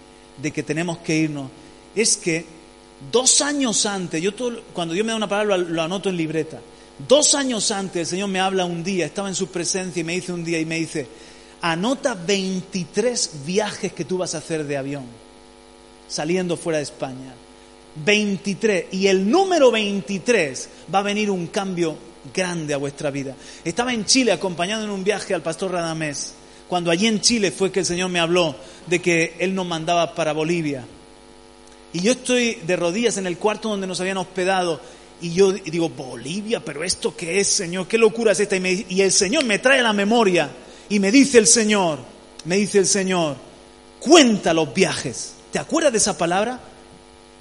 [0.42, 1.52] de que tenemos que irnos
[1.94, 2.46] es que
[3.12, 4.32] dos años antes, yo
[4.74, 6.62] cuando Dios me da una palabra lo anoto en libreta,
[7.08, 10.14] Dos años antes el Señor me habla un día, estaba en su presencia y me
[10.14, 11.08] dice un día y me dice,
[11.60, 15.04] anota 23 viajes que tú vas a hacer de avión,
[16.08, 17.34] saliendo fuera de España.
[18.04, 18.86] 23.
[18.92, 21.98] Y el número 23 va a venir un cambio
[22.34, 23.36] grande a vuestra vida.
[23.64, 26.34] Estaba en Chile acompañando en un viaje al pastor Radamés,
[26.68, 28.56] cuando allí en Chile fue que el Señor me habló
[28.88, 30.84] de que Él nos mandaba para Bolivia.
[31.94, 34.82] Y yo estoy de rodillas en el cuarto donde nos habían hospedado
[35.22, 38.58] y yo digo, Bolivia, pero esto qué es, Señor, qué locura es esta.
[38.58, 40.50] Y, el Señor me trae la memoria
[40.90, 42.00] y me dice el Señor,
[42.44, 43.38] me dice el Señor,
[44.00, 45.35] cuenta los viajes.
[45.56, 46.60] ¿Te acuerdas de esa palabra?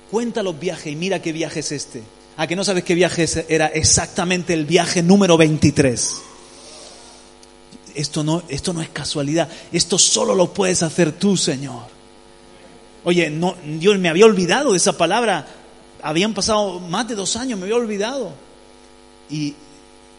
[0.09, 2.05] Cuenta los viajes y mira qué viaje es este.
[2.37, 6.14] ¿A que no sabes qué viaje era exactamente el viaje número 23?
[7.96, 11.87] Esto no, esto no es casualidad, esto solo lo puedes hacer tú, Señor.
[13.03, 15.48] Oye, no, yo me había olvidado de esa palabra
[16.00, 18.33] habían pasado más de dos años, me había olvidado.
[19.29, 19.57] Y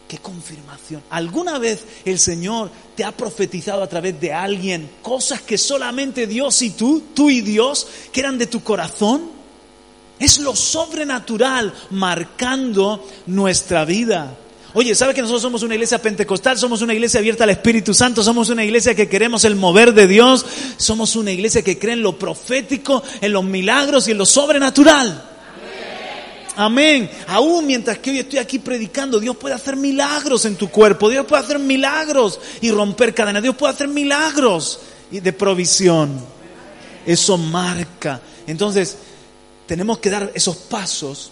[0.07, 1.01] qué confirmación.
[1.09, 6.61] ¿Alguna vez el Señor te ha profetizado a través de alguien cosas que solamente Dios
[6.61, 9.35] y tú, tú y Dios, que eran de tu corazón?
[10.19, 14.37] Es lo sobrenatural marcando nuestra vida.
[14.73, 16.57] Oye, ¿sabe que nosotros somos una iglesia pentecostal?
[16.57, 20.05] Somos una iglesia abierta al Espíritu Santo, somos una iglesia que queremos el mover de
[20.05, 24.25] Dios, somos una iglesia que cree en lo profético, en los milagros y en lo
[24.25, 25.34] sobrenatural.
[26.55, 27.09] Amén.
[27.27, 31.09] Aún mientras que hoy estoy aquí predicando, Dios puede hacer milagros en tu cuerpo.
[31.09, 33.43] Dios puede hacer milagros y romper cadenas.
[33.43, 34.79] Dios puede hacer milagros
[35.11, 36.19] de provisión.
[37.05, 38.21] Eso marca.
[38.47, 38.97] Entonces,
[39.67, 41.31] tenemos que dar esos pasos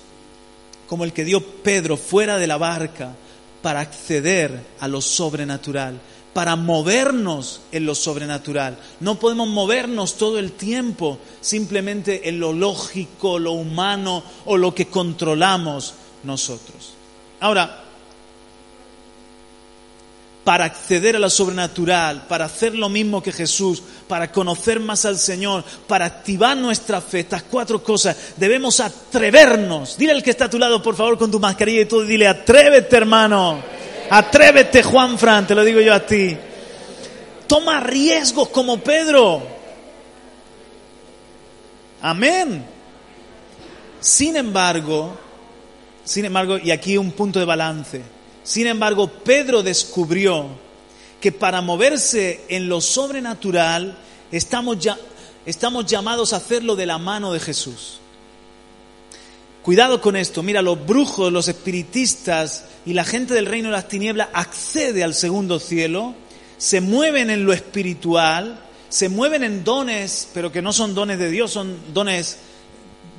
[0.87, 3.15] como el que dio Pedro fuera de la barca
[3.61, 5.99] para acceder a lo sobrenatural
[6.33, 8.77] para movernos en lo sobrenatural.
[8.99, 14.87] No podemos movernos todo el tiempo simplemente en lo lógico, lo humano o lo que
[14.87, 15.93] controlamos
[16.23, 16.93] nosotros.
[17.39, 17.83] Ahora,
[20.43, 25.17] para acceder a lo sobrenatural, para hacer lo mismo que Jesús, para conocer más al
[25.17, 29.97] Señor, para activar nuestra fe, estas cuatro cosas, debemos atrevernos.
[29.97, 32.27] Dile al que está a tu lado, por favor, con tu mascarilla y todo, dile,
[32.27, 33.61] atrévete, hermano.
[34.15, 36.37] Atrévete, Juan Fran, te lo digo yo a ti.
[37.47, 39.41] Toma riesgos como Pedro.
[41.99, 42.63] Amén.
[43.99, 45.17] Sin embargo,
[46.03, 48.03] sin embargo, y aquí un punto de balance.
[48.43, 50.45] Sin embargo, Pedro descubrió
[51.19, 53.97] que para moverse en lo sobrenatural
[54.31, 54.95] estamos, ya,
[55.43, 57.97] estamos llamados a hacerlo de la mano de Jesús.
[59.63, 60.43] Cuidado con esto.
[60.43, 65.13] Mira, los brujos, los espiritistas y la gente del reino de las tinieblas accede al
[65.13, 66.15] segundo cielo,
[66.57, 71.29] se mueven en lo espiritual, se mueven en dones, pero que no son dones de
[71.29, 72.37] Dios, son dones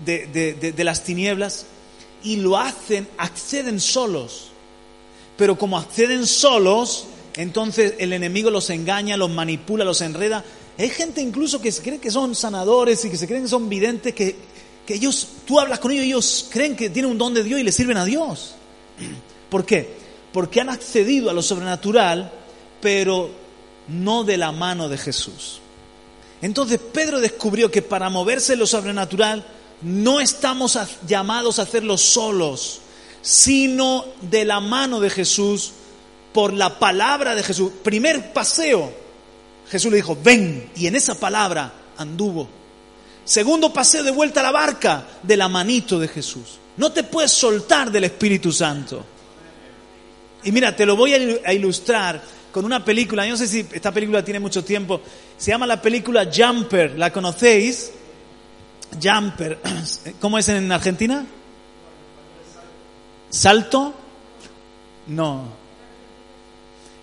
[0.05, 1.67] de, las tinieblas,
[2.23, 4.51] y lo hacen, acceden solos.
[5.37, 10.45] Pero como acceden solos, entonces el enemigo los engaña, los manipula, los enreda.
[10.79, 13.69] Hay gente incluso que se cree que son sanadores y que se creen que son
[13.69, 14.37] videntes, que
[14.87, 17.62] que ellos, tú hablas con ellos ellos creen que tienen un don de Dios y
[17.62, 18.55] le sirven a Dios.
[19.55, 19.89] ¿Por qué?
[20.33, 22.29] Porque han accedido a lo sobrenatural,
[22.81, 23.31] pero
[23.87, 25.61] no de la mano de Jesús.
[26.43, 29.47] Entonces Pedro descubrió que para moverse en lo sobrenatural
[29.81, 30.77] no estamos
[31.07, 32.81] llamados a hacerlo solos,
[33.23, 35.71] sino de la mano de Jesús,
[36.33, 37.71] por la palabra de Jesús.
[37.85, 38.93] Primer paseo,
[39.71, 42.49] Jesús le dijo, ven, y en esa palabra anduvo
[43.25, 46.59] segundo paseo de vuelta a la barca, de la manito de Jesús.
[46.77, 49.14] No te puedes soltar del Espíritu Santo.
[50.45, 51.15] Y mira, te lo voy
[51.45, 52.23] a ilustrar
[52.53, 55.01] con una película, yo no sé si esta película tiene mucho tiempo,
[55.37, 57.91] se llama la película Jumper, ¿la conocéis?
[59.03, 59.59] Jumper,
[60.21, 61.27] ¿cómo es en Argentina?
[63.29, 63.93] ¿Salto?
[65.09, 65.49] No.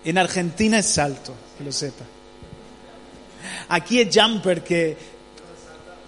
[0.04, 2.04] En Argentina es salto, que lo sepa.
[3.68, 4.96] Aquí es jumper, que,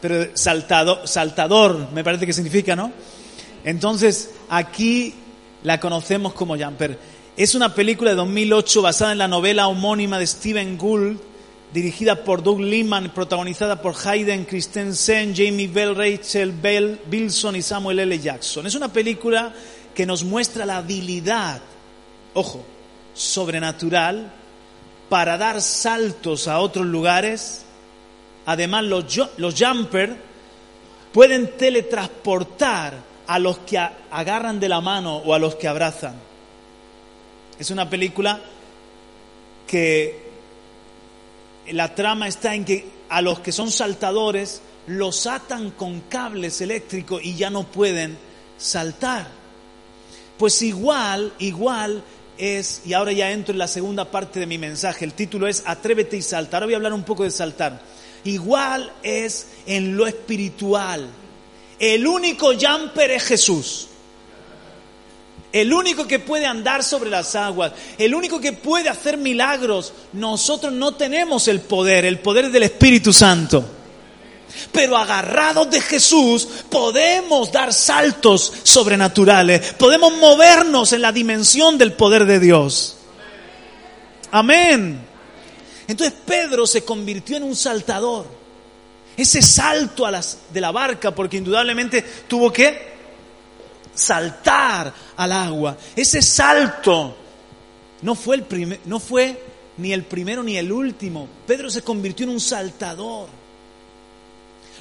[0.01, 2.93] pero saltado, saltador, me parece que significa, ¿no?
[3.65, 5.15] Entonces, aquí
[5.63, 6.99] la conocemos como jumper.
[7.37, 11.19] Es una película de 2008 basada en la novela homónima de Stephen Gould,
[11.73, 17.99] dirigida por Doug Liman, protagonizada por Hayden Christensen, Jamie Bell, Rachel Bell, Bilson y Samuel
[17.99, 18.21] L.
[18.21, 18.69] Jackson.
[18.69, 19.53] Es una película
[19.97, 21.61] que nos muestra la habilidad,
[22.35, 22.65] ojo,
[23.15, 24.31] sobrenatural
[25.09, 27.65] para dar saltos a otros lugares.
[28.47, 30.13] Además, los, los jumpers
[31.13, 32.95] pueden teletransportar
[33.27, 33.77] a los que
[34.13, 36.15] agarran de la mano o a los que abrazan.
[37.59, 38.41] Es una película
[39.67, 40.25] que
[41.71, 47.25] la trama está en que a los que son saltadores los atan con cables eléctricos
[47.25, 48.19] y ya no pueden
[48.59, 49.29] saltar.
[50.37, 52.03] Pues igual, igual
[52.37, 55.63] es, y ahora ya entro en la segunda parte de mi mensaje, el título es
[55.65, 56.57] Atrévete y salta.
[56.57, 57.81] Ahora voy a hablar un poco de saltar.
[58.25, 61.09] Igual es en lo espiritual.
[61.79, 63.89] El único jumper es Jesús.
[65.55, 69.93] El único que puede andar sobre las aguas, el único que puede hacer milagros.
[70.13, 73.65] Nosotros no tenemos el poder, el poder del Espíritu Santo.
[74.73, 82.25] Pero agarrados de Jesús podemos dar saltos sobrenaturales, podemos movernos en la dimensión del poder
[82.25, 82.97] de Dios.
[84.33, 84.99] Amén.
[85.87, 88.27] Entonces Pedro se convirtió en un saltador.
[89.17, 92.94] Ese salto a las, de la barca, porque indudablemente tuvo que
[93.95, 95.77] saltar al agua.
[95.95, 97.17] Ese salto
[98.03, 99.41] no fue, el no fue
[99.79, 101.29] ni el primero ni el último.
[101.47, 103.29] Pedro se convirtió en un saltador.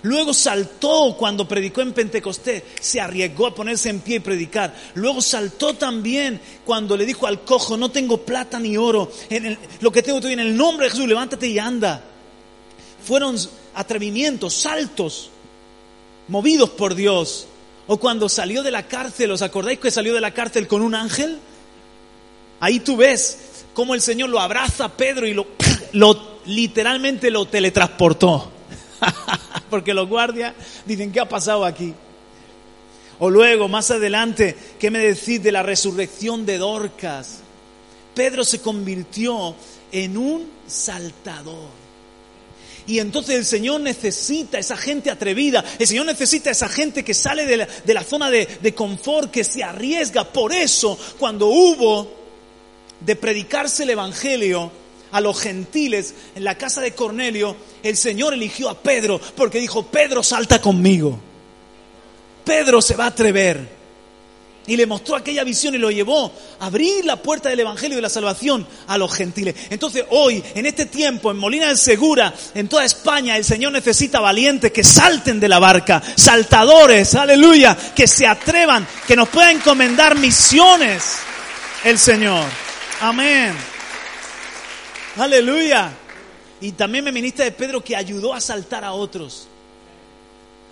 [0.04, 4.76] Luego saltó cuando predicó en Pentecostés, se arriesgó a ponerse en pie y predicar.
[4.96, 9.92] Luego saltó también cuando le dijo al cojo, no tengo plata ni oro, en lo
[9.94, 12.04] que tengo en el nombre de Jesús, levántate y anda.
[13.06, 13.38] Fueron
[13.76, 15.30] atrevimientos, saltos,
[16.28, 17.48] movidos por Dios.
[17.88, 20.96] O cuando salió de la cárcel, ¿os acordáis que salió de la cárcel con un
[20.96, 21.40] ángel?
[22.60, 25.48] Ahí tú ves cómo el Señor lo abraza a Pedro y lo,
[25.94, 28.52] lo literalmente lo teletransportó.
[29.70, 30.54] Porque los guardias
[30.86, 31.94] dicen, ¿qué ha pasado aquí?
[33.20, 37.40] O luego, más adelante, ¿qué me decís de la resurrección de Dorcas?
[38.14, 39.56] Pedro se convirtió
[39.92, 41.83] en un saltador.
[42.88, 47.46] Y entonces el Señor necesita esa gente atrevida, el Señor necesita esa gente que sale
[47.46, 50.26] de la, zona de, de confort, que se arriesga.
[50.26, 52.12] Por eso, cuando hubo
[53.00, 54.72] de predicarse el Evangelio,
[55.14, 59.86] a los gentiles en la casa de Cornelio, el Señor eligió a Pedro porque dijo,
[59.86, 61.20] Pedro salta conmigo.
[62.44, 63.83] Pedro se va a atrever.
[64.66, 67.98] Y le mostró aquella visión y lo llevó a abrir la puerta del Evangelio y
[67.98, 69.56] de la salvación a los gentiles.
[69.70, 74.22] Entonces hoy, en este tiempo, en Molina del Segura, en toda España, el Señor necesita
[74.22, 80.18] valientes que salten de la barca, saltadores, aleluya, que se atrevan, que nos pueda encomendar
[80.18, 81.18] misiones
[81.84, 82.46] el Señor.
[83.02, 83.54] Amén.
[85.18, 85.92] Aleluya.
[86.62, 89.48] Y también me ministra de Pedro que ayudó a saltar a otros.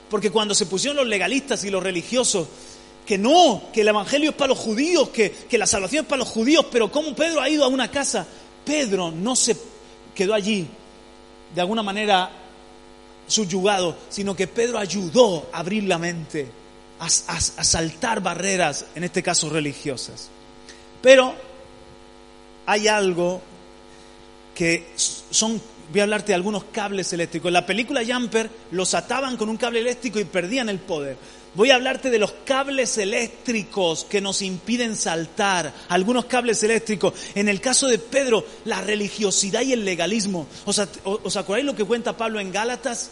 [0.10, 2.48] Porque cuando se pusieron los legalistas y los religiosos,
[3.06, 6.20] que no, que el Evangelio es para los judíos, que, que la salvación es para
[6.20, 8.26] los judíos, pero como Pedro ha ido a una casa,
[8.66, 9.58] Pedro no se
[10.14, 10.68] quedó allí
[11.54, 12.32] de alguna manera
[13.28, 16.47] subyugado, sino que Pedro ayudó a abrir la mente,
[16.99, 20.30] a, a saltar barreras, en este caso religiosas.
[21.02, 21.34] Pero
[22.66, 23.41] hay algo
[24.54, 27.49] que son, voy a hablarte de algunos cables eléctricos.
[27.49, 31.18] En la película Jumper los ataban con un cable eléctrico y perdían el poder.
[31.54, 37.14] Voy a hablarte de los cables eléctricos que nos impiden saltar, algunos cables eléctricos.
[37.36, 40.47] En el caso de Pedro, la religiosidad y el legalismo.
[40.66, 40.80] ¿Os,
[41.36, 43.12] acordáis lo que cuenta Pablo en Gálatas?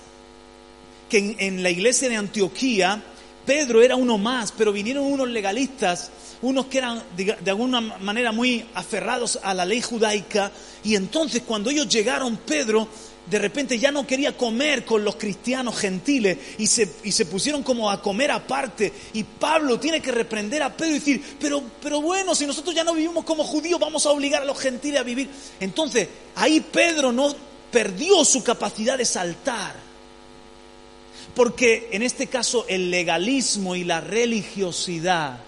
[1.09, 3.03] Que en, en la iglesia de Antioquía,
[3.45, 6.11] Pedro era uno más, pero vinieron unos legalistas
[6.41, 10.51] unos que eran de, alguna manera muy aferrados a la ley judaica,
[10.83, 12.87] y entonces cuando ellos llegaron, Pedro
[13.29, 17.61] de repente ya no quería comer con los cristianos gentiles y se, y se pusieron
[17.61, 18.91] como a comer aparte.
[19.13, 22.83] Y Pablo tiene que reprender a Pedro y decir, pero, pero bueno, si nosotros ya
[22.83, 25.29] no vivimos como judíos, vamos a obligar a los gentiles a vivir.
[25.59, 27.35] Entonces, ahí Pedro no
[27.71, 29.75] perdió su capacidad de saltar.
[31.35, 35.39] Porque en este caso el legalismo y la religiosidad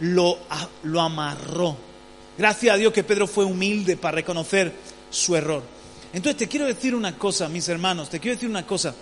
[0.00, 0.38] lo,
[0.82, 1.76] lo amarró.
[2.36, 4.72] Gracias a Dios que Pedro fue humilde para reconocer
[5.10, 5.73] su error.
[6.14, 8.94] Entonces te quiero decir una cosa, mis hermanos, te quiero decir una cosa.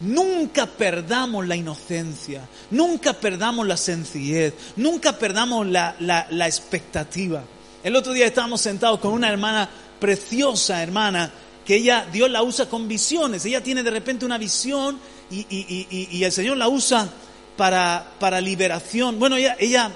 [0.00, 7.42] Nunca perdamos la inocencia, nunca perdamos la sencillez, nunca perdamos la, la, expectativa.
[7.82, 9.68] El otro día estábamos sentados con una hermana
[9.98, 11.32] preciosa, hermana,
[11.64, 13.44] que ella, Dios la usa con visiones.
[13.44, 14.96] Ella tiene de repente una visión
[15.28, 17.08] y, y, y, el Señor la usa
[17.56, 19.18] para, para liberación.
[19.18, 19.90] Bueno, ella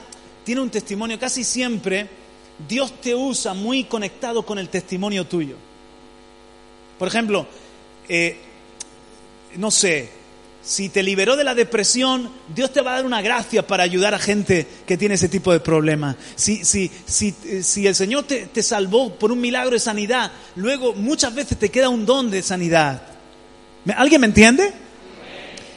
[0.44, 2.08] tiene un testimonio, casi siempre
[2.66, 5.67] Dios te usa muy conectado con el testimonio tuyo.
[6.99, 7.46] Por ejemplo,
[8.09, 8.36] eh,
[9.57, 10.11] no sé,
[10.62, 14.14] si te liberó de la depresión, Dios te va a dar una gracia para ayudar
[14.14, 16.16] a gente que tiene ese tipo de problemas.
[16.34, 20.92] Si, si, si, si el Señor te, te, salvó por un milagro de sanidad, luego
[20.92, 23.01] muchas veces te queda un don de sanidad.
[23.96, 24.72] ¿Alguien me entiende?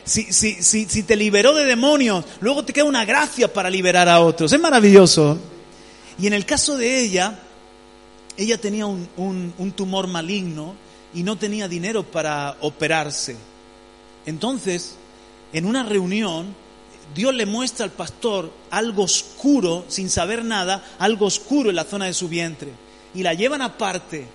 [0.04, 4.10] Si, si, si, si te liberó de demonios, luego te queda una gracia para liberar
[4.10, 4.52] a otros.
[4.52, 5.40] Es maravilloso.
[6.20, 7.40] Y en el caso de ella,
[8.36, 10.76] ella tenía un, un tumor maligno
[11.14, 13.36] y no tenía dinero para operarse.
[14.26, 14.96] Entonces,
[15.54, 16.56] en una reunión,
[17.14, 22.06] Dios le muestra al pastor algo oscuro, sin saber nada, algo oscuro en la zona
[22.06, 22.70] de su vientre.
[23.14, 24.26] Y la llevan aparte,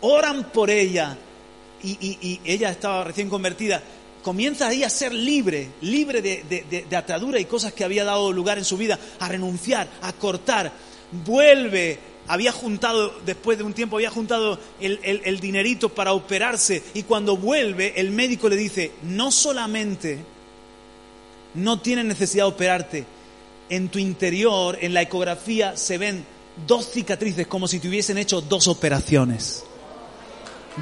[0.00, 1.16] oran por ella,
[1.82, 3.82] y, ella estaba recién convertida.
[4.22, 8.56] Comienza ahí a ser libre, libre de, de atadura y cosas que había dado lugar
[8.56, 10.72] en su vida, a renunciar, a cortar.
[11.26, 17.36] Vuelve había juntado, después de un tiempo, había juntado el, dinerito para operarse y cuando
[17.36, 20.18] vuelve el médico le dice, no solamente
[21.54, 23.04] no tienes necesidad de operarte,
[23.68, 26.24] en tu interior, en la ecografía, se ven
[26.66, 29.64] dos cicatrices como si te hubiesen hecho dos operaciones.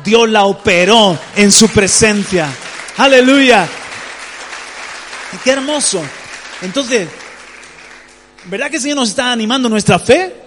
[0.05, 2.51] Dios la operó en su presencia.
[2.97, 3.69] Aleluya.
[5.45, 6.03] Qué hermoso.
[6.63, 7.09] Entonces,
[8.47, 10.42] ¿verdad que el Señor nos está animando nuestra fe?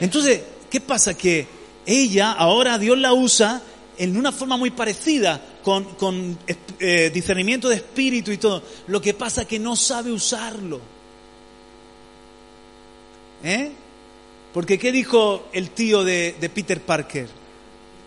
[0.00, 1.14] Entonces, ¿qué pasa?
[1.14, 1.46] Que
[1.86, 3.62] ella ahora Dios la usa
[3.98, 6.38] en una forma muy parecida, con,
[6.78, 8.62] eh, discernimiento de espíritu y todo.
[8.86, 10.80] Lo que pasa que no sabe usarlo.
[13.44, 13.70] ¿Eh?
[14.54, 17.28] Porque ¿qué dijo el tío de, Peter Parker?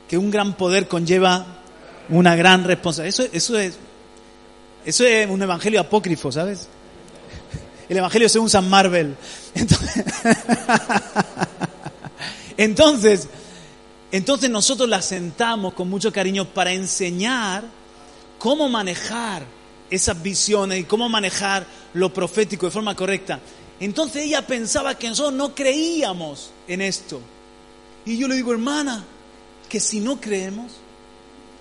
[0.07, 1.45] Que un gran poder conlleva
[2.09, 3.25] una gran responsabilidad.
[3.25, 3.77] Eso, eso, es,
[4.85, 6.67] eso es un evangelio apócrifo, ¿sabes?
[7.87, 9.15] El evangelio según San Marvel.
[9.55, 10.05] Entonces,
[12.58, 13.28] Entonces,
[14.12, 17.64] entonces nosotros la sentamos con mucho cariño para enseñar
[18.38, 19.43] cómo manejar
[19.89, 23.39] esas visiones y cómo manejar lo profético de forma correcta.
[23.80, 27.22] Entonces ella pensaba que nosotros no creíamos en esto.
[28.06, 29.04] Y yo le digo, hermana,
[29.70, 30.74] que si no creemos,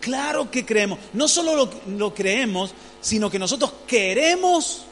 [0.01, 0.99] claro que creemos.
[1.13, 4.83] No solo lo, lo creemos, sino que nosotros queremos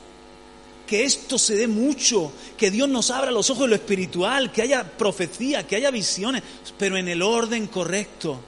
[0.88, 4.62] que esto se dé mucho, que Dios nos abra los ojos de lo espiritual, que
[4.62, 6.42] haya profecía, que haya visiones,
[6.78, 8.40] pero en el orden correcto.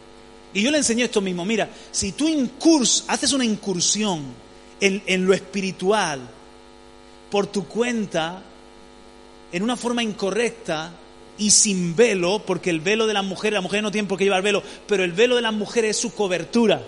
[0.54, 4.24] Y yo le enseñé esto mismo, mira, si tú incurs, haces una incursión
[4.80, 6.20] en, en lo espiritual
[7.30, 8.42] por tu cuenta,
[9.52, 10.92] en una forma incorrecta,
[11.38, 14.24] y sin velo, porque el velo de las mujeres, las mujeres no tienen por qué
[14.24, 16.82] llevar velo, pero el velo de las mujeres es su cobertura.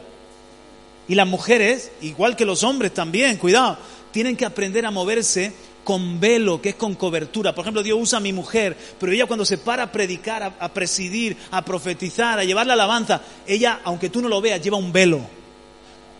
[1.08, 3.78] Y las mujeres, igual que los hombres también, cuidado,
[4.12, 5.52] tienen que aprender a moverse
[5.84, 7.54] con velo, que es con cobertura.
[7.54, 10.72] Por ejemplo, Dios usa a mi mujer, pero ella cuando se para a predicar, a,
[10.72, 14.92] presidir, a profetizar, a llevar la alabanza, ella, aunque tú no lo veas, lleva un
[14.92, 15.20] velo.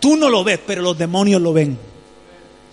[0.00, 1.78] Tú no lo ves, pero los demonios lo ven.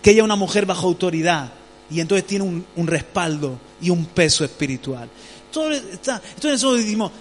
[0.01, 1.51] Que ella es una mujer bajo autoridad
[1.91, 5.09] y entonces tiene un, respaldo y un peso espiritual.
[5.45, 7.11] Entonces, entonces nosotros decimos,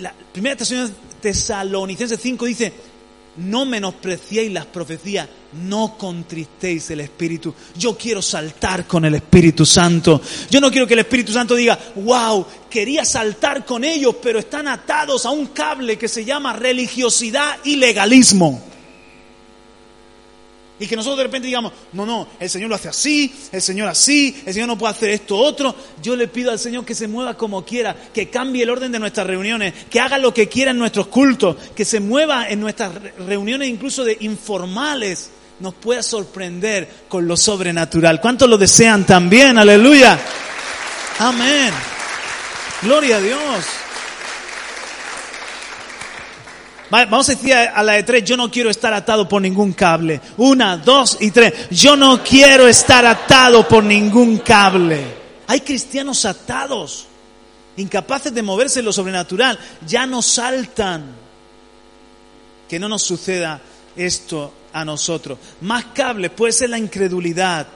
[0.00, 0.56] la primera
[1.20, 2.72] Tesalonicenses 5 dice,
[3.36, 7.54] no menospreciéis las profecías, no contristéis el Espíritu.
[7.76, 10.20] Yo quiero saltar con el Espíritu Santo.
[10.50, 14.68] Yo no quiero que el Espíritu Santo diga, wow, quería saltar con ellos, pero están
[14.68, 18.62] atados a un cable que se llama religiosidad y legalismo.
[20.78, 23.88] Y que nosotros de repente digamos, no, no, el Señor lo hace así, el Señor
[23.88, 25.74] así, el Señor no puede hacer esto otro.
[26.02, 28.98] Yo le pido al Señor que se mueva como quiera, que cambie el orden de
[28.98, 32.92] nuestras reuniones, que haga lo que quiera en nuestros cultos, que se mueva en nuestras
[33.26, 35.30] reuniones incluso de informales,
[35.60, 38.20] nos pueda sorprender con lo sobrenatural.
[38.20, 39.58] ¿Cuántos lo desean también?
[39.58, 40.18] Aleluya.
[41.18, 41.72] Amén.
[42.82, 43.64] Gloria a Dios.
[46.88, 50.20] Vamos a decir a la de tres, yo no quiero estar atado por ningún cable.
[50.36, 51.68] Una, dos y tres.
[51.70, 55.04] Yo no quiero estar atado por ningún cable.
[55.48, 57.06] Hay cristianos atados,
[57.76, 59.58] incapaces de moverse en lo sobrenatural.
[59.86, 61.26] Ya no saltan.
[62.68, 63.60] Que no nos suceda
[63.96, 65.38] esto a nosotros.
[65.62, 67.66] Más cables puede ser la incredulidad,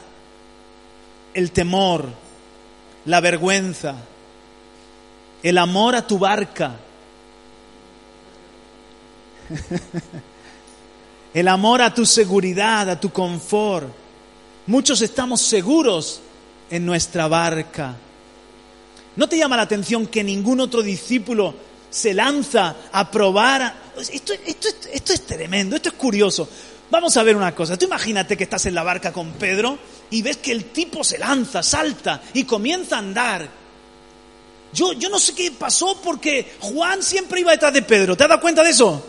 [1.32, 2.10] el temor,
[3.06, 3.94] la vergüenza,
[5.42, 6.76] el amor a tu barca,
[11.34, 13.88] el amor a tu seguridad, a tu confort.
[14.66, 16.20] Muchos estamos seguros
[16.70, 17.96] en nuestra barca.
[19.16, 21.54] ¿No te llama la atención que ningún otro discípulo
[21.88, 23.74] se lanza a probar?
[23.96, 24.34] Esto,
[24.92, 26.46] esto es tremendo, esto es curioso.
[26.90, 27.76] Vamos a ver una cosa.
[27.76, 29.78] Tú imagínate que estás en la barca con Pedro
[30.10, 33.48] y ves que el tipo se lanza, salta y comienza a andar.
[34.72, 38.16] Yo, yo no sé qué pasó porque Juan siempre iba detrás de Pedro.
[38.16, 39.04] ¿Te has dado cuenta de eso?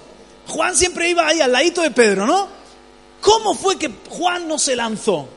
[0.48, 2.48] Juan siempre iba ahí al ladito de Pedro, ¿no?
[3.20, 5.28] ¿Cómo fue que Juan no se lanzó?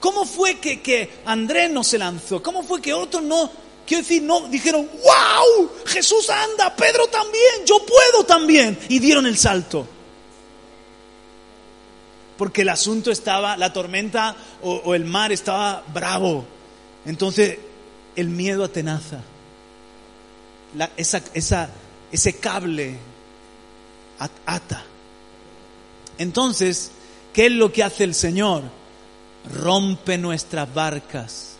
[0.00, 2.42] ¿Cómo fue que, que Andrés no se lanzó?
[2.42, 3.50] ¿Cómo fue que otros no,
[3.86, 8.78] quiero decir, no dijeron, wow, Jesús anda, Pedro también, yo puedo también?
[8.88, 9.86] Y dieron el salto.
[12.40, 16.46] Porque el asunto estaba, la tormenta o, el mar estaba bravo.
[17.04, 17.58] Entonces
[18.16, 19.20] el miedo atenaza.
[20.96, 21.68] esa,
[22.10, 22.96] ese cable
[24.46, 24.84] ata.
[26.16, 26.92] Entonces,
[27.34, 28.62] ¿qué es lo que hace el Señor?
[29.52, 31.56] Rompe nuestras barcas.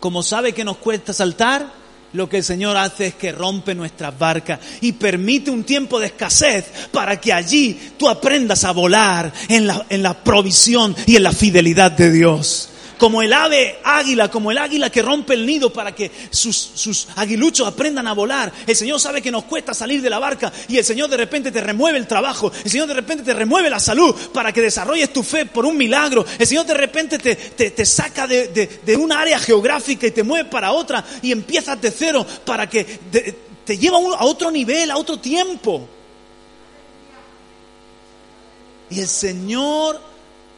[0.00, 1.70] Como sabe que nos cuesta saltar,
[2.16, 6.06] lo que el Señor hace es que rompe nuestras barcas y permite un tiempo de
[6.06, 11.22] escasez para que allí tú aprendas a volar en la, en la provisión y en
[11.22, 15.72] la fidelidad de Dios como el ave águila, como el águila que rompe el nido
[15.72, 18.52] para que sus, aguiluchos aprendan a volar.
[18.66, 21.52] El Señor sabe que nos cuesta salir de la barca y el Señor de repente
[21.52, 25.12] te remueve el trabajo, el Señor de repente te remueve la salud para que desarrolles
[25.12, 26.24] tu fe por un milagro.
[26.38, 30.48] El Señor de repente te, te, saca de, de, una área geográfica y te mueve
[30.48, 34.96] para otra y empiezas de cero para que te, te lleva a otro nivel, a
[34.96, 35.88] otro tiempo.
[38.88, 40.00] Y el Señor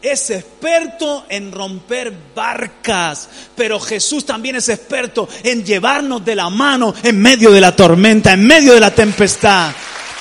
[0.01, 6.95] es experto en romper barcas, pero Jesús también es experto en llevarnos de la mano
[7.03, 9.73] en medio de la tormenta, en medio de la tempestad.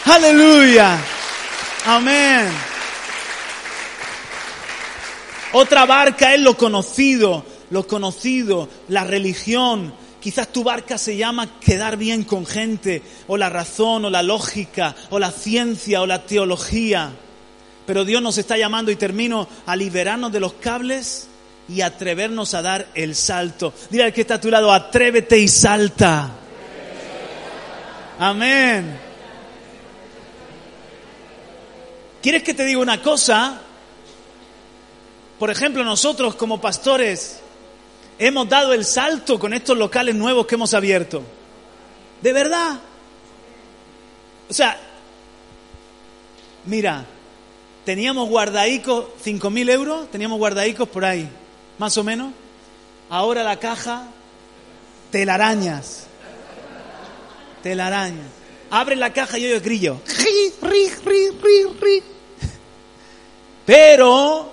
[0.06, 0.98] Aleluya.
[1.86, 2.50] Amén.
[5.54, 9.94] Otra barca es lo conocido, lo conocido, la religión.
[10.20, 14.96] Quizás tu barca se llama quedar bien con gente, o la razón, o la lógica,
[15.10, 17.12] o la ciencia, o la teología.
[17.88, 21.30] Pero Dios nos está llamando, y termino, a liberarnos de los cables
[21.70, 23.74] y atrevernos a dar el salto.
[23.90, 26.30] Dile al que está a tu lado, atrévete y salta.
[28.20, 29.00] Amén.
[32.22, 33.62] ¿Quieres que te diga una cosa?
[35.40, 37.40] Por ejemplo, nosotros como pastores
[38.20, 41.24] hemos dado el salto con estos locales nuevos que hemos abierto.
[42.22, 42.80] ¿De verdad?
[44.50, 44.78] O sea,
[46.66, 47.06] mira,
[47.88, 51.26] teníamos guardaicos, 5.000 euros, teníamos guardaicos por ahí,
[51.78, 52.34] más o menos.
[53.10, 54.08] Ahora la caja,
[55.10, 56.08] telarañas.
[57.64, 58.28] Telarañas.
[58.72, 60.02] Abre la caja y yo grillo.
[63.66, 64.52] Pero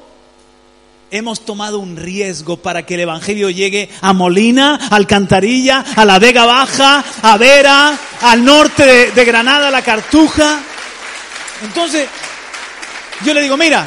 [1.10, 6.46] hemos tomado un riesgo para que el Evangelio llegue a Molina, Alcantarilla, a la Vega
[6.46, 10.60] Baja, a Vera, al norte de, de Granada, a la Cartuja.
[11.64, 12.08] Entonces,
[13.22, 13.86] yo le digo, mira,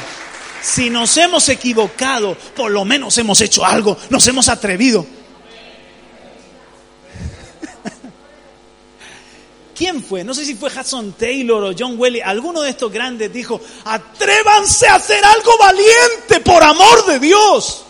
[0.61, 5.05] si nos hemos equivocado, por lo menos hemos hecho algo, nos hemos atrevido.
[9.75, 10.23] ¿Quién fue?
[10.23, 12.21] No sé si fue Hudson Taylor o John Welly.
[12.21, 17.83] Alguno de estos grandes dijo, atrévanse a hacer algo valiente por amor de Dios.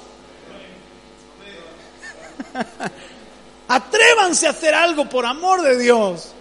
[3.67, 6.31] atrévanse a hacer algo por amor de Dios.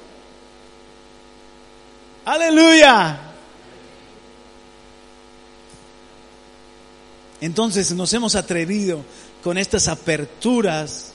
[2.24, 3.25] Aleluya.
[7.40, 9.04] Entonces nos hemos atrevido
[9.42, 11.12] con estas aperturas,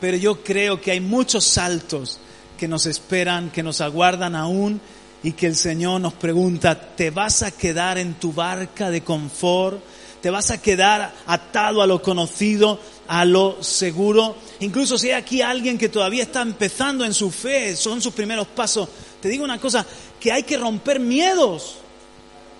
[0.00, 2.18] pero yo creo que hay muchos saltos
[2.58, 4.80] que nos esperan, que nos aguardan aún
[5.22, 9.82] y que el Señor nos pregunta, ¿te vas a quedar en tu barca de confort?
[10.20, 14.36] ¿Te vas a quedar atado a lo conocido, a lo seguro?
[14.60, 18.46] Incluso si hay aquí alguien que todavía está empezando en su fe, son sus primeros
[18.46, 18.88] pasos,
[19.20, 19.84] te digo una cosa,
[20.20, 21.76] que hay que romper miedos,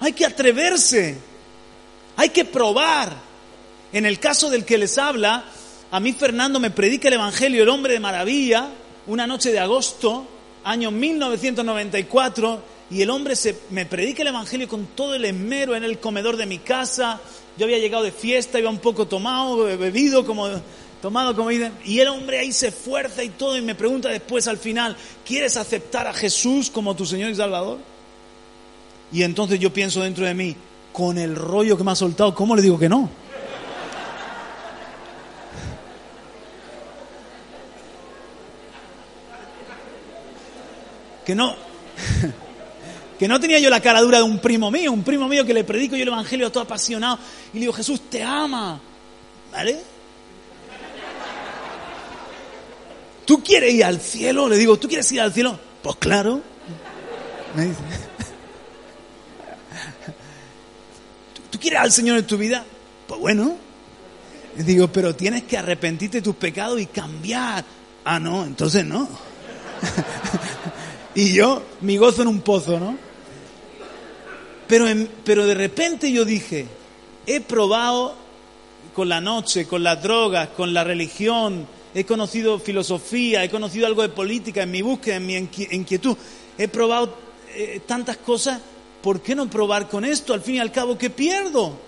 [0.00, 1.33] hay que atreverse.
[2.16, 3.34] Hay que probar.
[3.92, 5.44] En el caso del que les habla,
[5.90, 8.70] a mí Fernando me predica el Evangelio, el hombre de maravilla,
[9.06, 10.26] una noche de agosto,
[10.64, 15.84] año 1994, y el hombre se, me predica el Evangelio con todo el esmero en
[15.84, 17.20] el comedor de mi casa.
[17.56, 20.48] Yo había llegado de fiesta, iba un poco tomado, bebido, como
[21.04, 24.56] tomado como y el hombre ahí se esfuerza y todo y me pregunta después al
[24.56, 27.78] final, ¿quieres aceptar a Jesús como tu Señor y Salvador?
[29.12, 30.56] Y entonces yo pienso dentro de mí,
[30.94, 33.10] con el rollo que me ha soltado, ¿cómo le digo que no?
[41.26, 41.56] Que no,
[43.18, 45.52] que no tenía yo la cara dura de un primo mío, un primo mío que
[45.52, 47.18] le predico yo el Evangelio todo apasionado
[47.52, 48.80] y le digo, Jesús te ama,
[49.50, 49.80] ¿vale?
[53.24, 54.48] ¿Tú quieres ir al cielo?
[54.48, 55.58] Le digo, ¿tú quieres ir al cielo?
[55.82, 56.40] Pues claro.
[57.56, 58.13] Me dice.
[61.64, 62.64] Quieres al Señor en tu vida?
[63.06, 63.56] Pues bueno.
[64.56, 67.64] Digo, pero tienes que arrepentirte de tus pecados y cambiar.
[68.04, 69.08] Ah, no, entonces no.
[71.14, 72.96] y yo, mi gozo en un pozo, ¿no?
[74.68, 74.86] Pero,
[75.24, 76.66] pero de repente yo dije,
[77.26, 78.14] he probado
[78.94, 84.02] con la noche, con las drogas, con la religión, he conocido filosofía, he conocido algo
[84.02, 86.16] de política en mi búsqueda, en mi inquietud,
[86.56, 87.16] he probado
[87.54, 88.60] eh, tantas cosas,
[89.04, 90.32] ¿por qué no probar con esto?
[90.32, 91.78] Al fin y al cabo, ¿qué pierdo?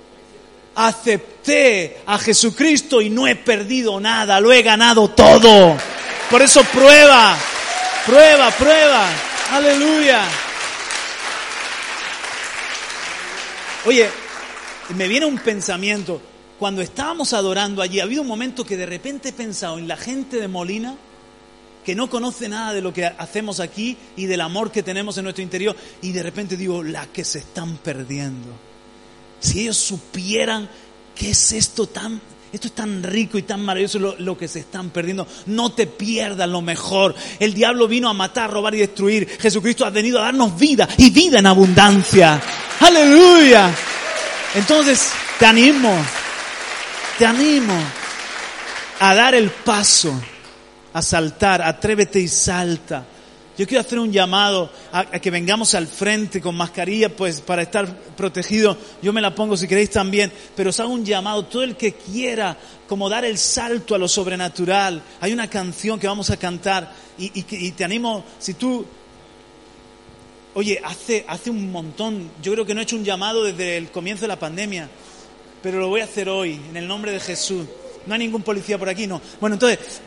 [0.74, 5.78] Acepté a Jesucristo y no he perdido nada, lo he ganado todo.
[6.30, 7.34] Por eso prueba,
[8.04, 9.08] prueba, prueba.
[9.50, 10.24] Aleluya.
[13.86, 14.10] Oye,
[14.90, 16.20] me viene un pensamiento
[16.58, 19.96] cuando estábamos adorando allí, ha habido un momento que de repente he pensado en la
[19.96, 20.96] gente de Molina
[21.86, 25.24] que no conoce nada de lo que hacemos aquí y del amor que tenemos en
[25.24, 28.48] nuestro interior y de repente digo, la que se están perdiendo.
[29.40, 30.68] Si ellos supieran
[31.14, 32.20] qué es esto tan
[32.52, 35.26] esto es tan rico y tan maravilloso lo, lo, que se están perdiendo.
[35.46, 37.14] No te pierdas lo mejor.
[37.38, 39.28] El diablo vino a matar, robar y destruir.
[39.28, 42.40] Jesucristo ha venido a darnos vida y vida en abundancia.
[42.80, 43.74] Aleluya.
[44.54, 45.92] Entonces, te animo
[47.18, 47.74] te animo
[49.00, 50.20] a dar el paso,
[50.96, 53.04] a saltar, atrévete y salta.
[53.58, 57.86] Yo quiero hacer un llamado a, que vengamos al frente con mascarilla, pues para estar
[58.16, 58.76] protegido.
[59.00, 61.46] Yo me la pongo si queréis también, pero os hago un llamado.
[61.46, 65.02] Todo el que quiera como dar el salto a lo sobrenatural.
[65.20, 68.84] Hay una canción que vamos a cantar y, y te animo, si tú
[70.54, 73.90] Oye, hace, hace un montón, yo creo que no he hecho un llamado desde el
[73.90, 74.88] comienzo de la pandemia
[75.66, 77.66] pero lo voy a hacer hoy, en el nombre de Jesús.
[78.06, 79.20] No hay ningún policía por aquí, no.
[79.40, 80.00] Bueno, entonces,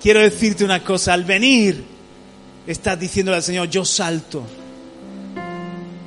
[0.00, 1.84] quiero decirte una cosa, al venir,
[2.66, 4.42] estás diciéndole al Señor, yo salto,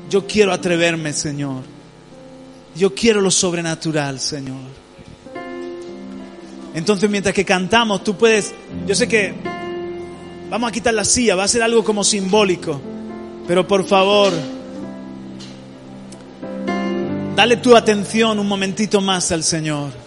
[0.10, 1.64] yo quiero atreverme, Señor,
[2.76, 4.84] yo quiero lo sobrenatural, Señor.
[6.74, 8.54] Entonces, mientras que cantamos, tú puedes,
[8.88, 9.34] yo sé que
[10.50, 12.82] vamos a quitar la silla, va a ser algo como simbólico,
[13.48, 14.34] pero por favor,
[17.36, 20.03] Dale tu atención un momentito más al Señor.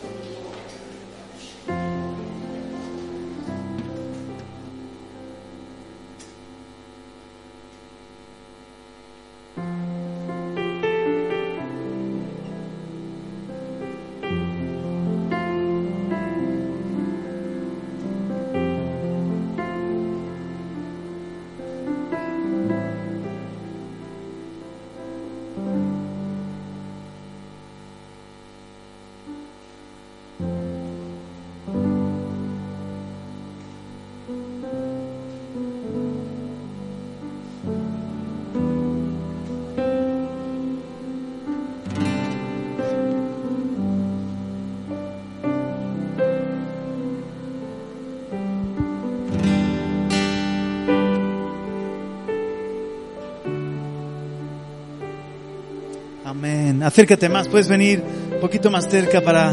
[56.87, 58.01] Acércate más, puedes venir
[58.32, 59.53] un poquito más cerca para...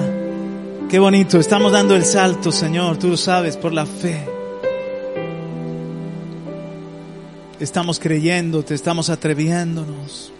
[0.87, 4.23] Qué bonito, estamos dando el salto, Señor, tú lo sabes, por la fe.
[7.59, 10.31] Estamos creyendo, te estamos atreviéndonos.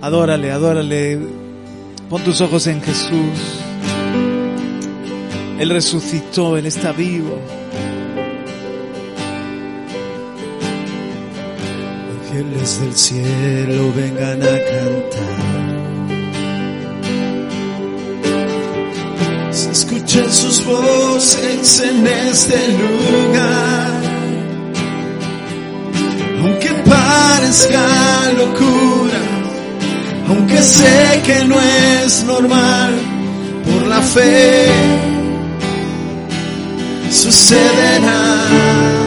[0.00, 1.20] Adórale, adórale.
[2.08, 3.60] Pon tus ojos en Jesús.
[5.60, 7.38] Él resucitó, Él está vivo.
[12.40, 15.60] Ángeles del cielo vengan a cantar.
[19.52, 24.00] Se escuchan sus voces en este lugar.
[26.42, 29.20] Aunque parezca locura,
[30.28, 32.94] aunque sé que no es normal,
[33.64, 34.66] por la fe
[37.10, 38.99] sucederá.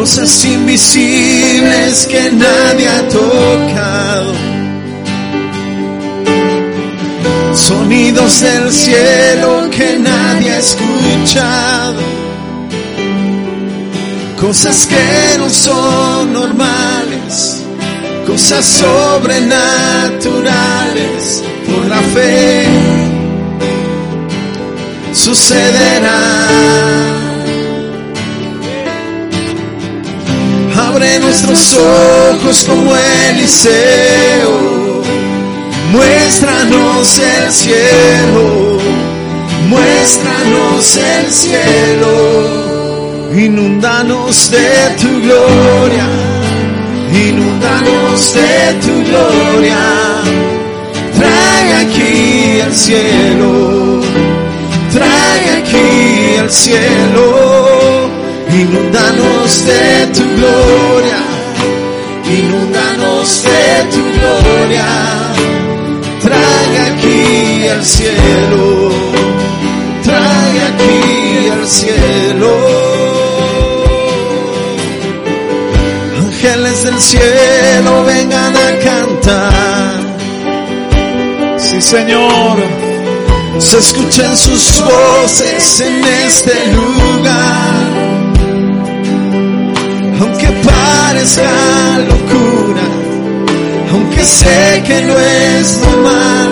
[0.00, 4.32] Cosas invisibles que nadie ha tocado,
[7.54, 12.00] sonidos del cielo que nadie ha escuchado.
[14.40, 17.62] cosas que no son normales,
[18.26, 22.66] cosas sobrenaturales, por la fe
[25.12, 27.09] sucederá.
[31.20, 32.92] Nuestros ojos como
[33.30, 35.02] Eliseo,
[35.92, 38.78] muéstranos el cielo,
[39.68, 42.12] muéstranos el cielo,
[43.36, 46.08] inundanos de tu gloria,
[47.12, 49.78] inundanos de tu gloria,
[51.18, 54.00] trae aquí el cielo,
[54.92, 57.69] trae aquí el cielo
[58.70, 61.18] Inúndanos de tu gloria,
[62.24, 64.86] inúndanos de tu gloria.
[66.22, 68.92] Trae aquí el cielo,
[70.04, 71.00] trae aquí
[71.52, 72.52] el cielo.
[76.20, 79.94] Ángeles del cielo vengan a cantar.
[81.58, 82.56] Sí, Señor.
[83.58, 88.09] Se escuchen sus voces en este lugar
[90.20, 92.82] aunque parezca locura,
[93.92, 96.48] aunque sé que no es normal,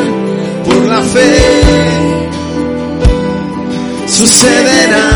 [0.64, 2.28] por la fe
[4.06, 5.08] sucederá.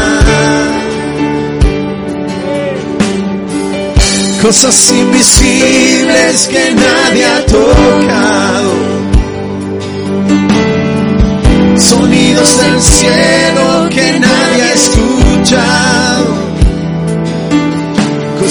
[4.42, 8.72] Cosas invisibles que nadie ha tocado.
[11.76, 14.31] Sonidos del cielo que nadie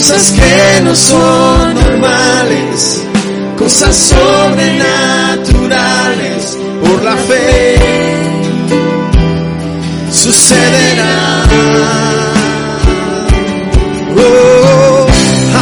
[0.01, 3.03] cosas que no son normales,
[3.55, 7.77] cosas sobrenaturales, por la fe
[10.11, 11.43] sucederá.
[14.17, 15.05] Oh,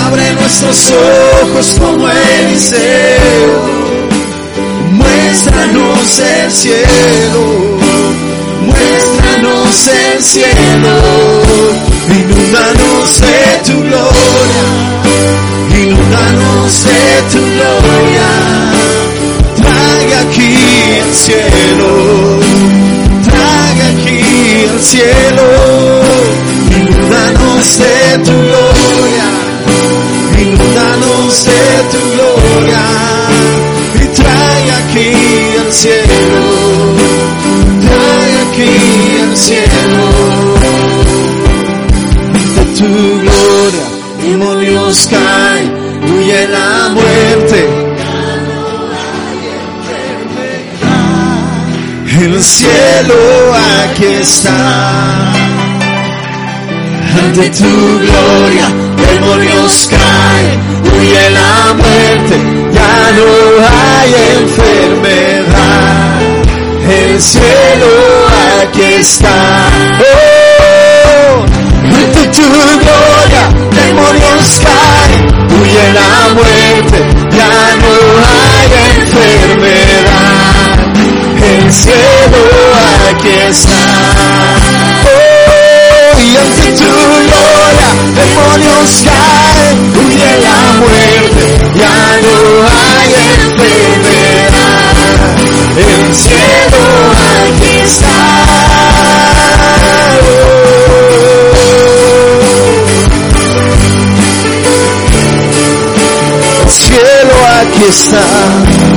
[0.05, 0.93] abre nuestros
[1.43, 3.59] ojos como Eliseo,
[4.93, 7.77] muéstranos el cielo,
[8.61, 11.49] muéstranos el cielo
[53.00, 55.32] cielo aquí está.
[57.18, 60.60] Ante tu gloria, demonios caen,
[60.93, 62.36] huye la muerte,
[62.74, 63.30] ya no
[63.68, 64.10] hay
[64.41, 66.20] enfermedad.
[66.89, 67.91] El cielo
[68.62, 69.38] aquí está.
[70.02, 71.45] Oh,
[71.84, 72.45] ante tu
[72.84, 75.24] gloria, demonios caen,
[75.56, 76.97] huye la muerte,
[77.32, 77.91] ya no
[78.28, 79.88] hay enfermedad.
[81.70, 82.01] El cielo
[83.11, 83.82] aquí está.
[85.05, 91.43] Oh, y ante tu gloria, demonios caen, huye la muerte,
[91.76, 93.11] ya no hay
[93.43, 94.95] enfermedad.
[95.78, 96.84] El cielo
[97.45, 98.17] aquí está.
[106.67, 108.88] cielo aquí está.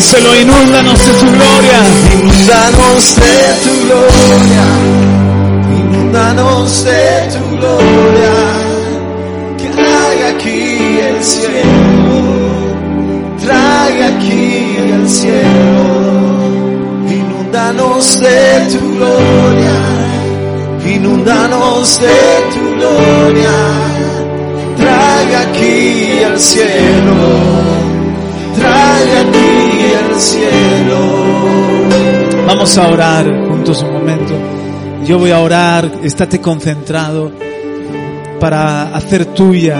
[0.00, 1.80] Díselo, inúndanos de tu gloria.
[2.14, 4.66] Inúndanos de tu gloria.
[5.78, 8.34] Inúndanos de tu gloria.
[9.58, 12.16] Que traiga aquí el cielo.
[13.42, 15.84] Trae aquí el cielo.
[17.06, 19.76] Inúndanos de tu gloria.
[20.96, 22.18] Inúndanos de
[22.54, 24.00] tu gloria
[24.80, 26.69] trae aquí el cielo,
[32.60, 34.34] Vamos a orar juntos un momento.
[35.06, 37.32] Yo voy a orar, estate concentrado
[38.38, 39.78] para hacer tuya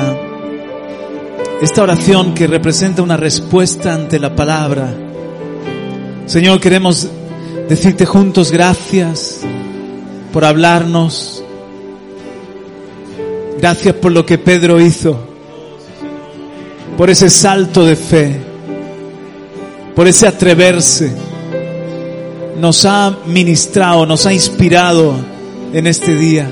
[1.61, 4.95] esta oración que representa una respuesta ante la palabra.
[6.25, 7.07] Señor, queremos
[7.69, 9.41] decirte juntos gracias
[10.33, 11.45] por hablarnos,
[13.61, 15.21] Gracias por lo que Pedro hizo,
[16.97, 18.41] por ese salto de fe,
[19.95, 21.30] por ese atreverse.
[22.61, 25.15] Nos ha ministrado, nos ha inspirado
[25.73, 26.47] en este día.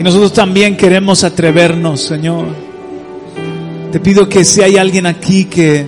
[0.00, 2.46] Y nosotros también queremos atrevernos, Señor.
[3.92, 5.86] Te pido que si hay alguien aquí que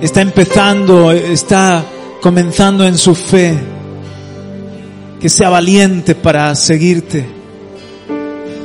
[0.00, 1.84] está empezando, está
[2.22, 3.54] comenzando en su fe,
[5.20, 7.26] que sea valiente para seguirte.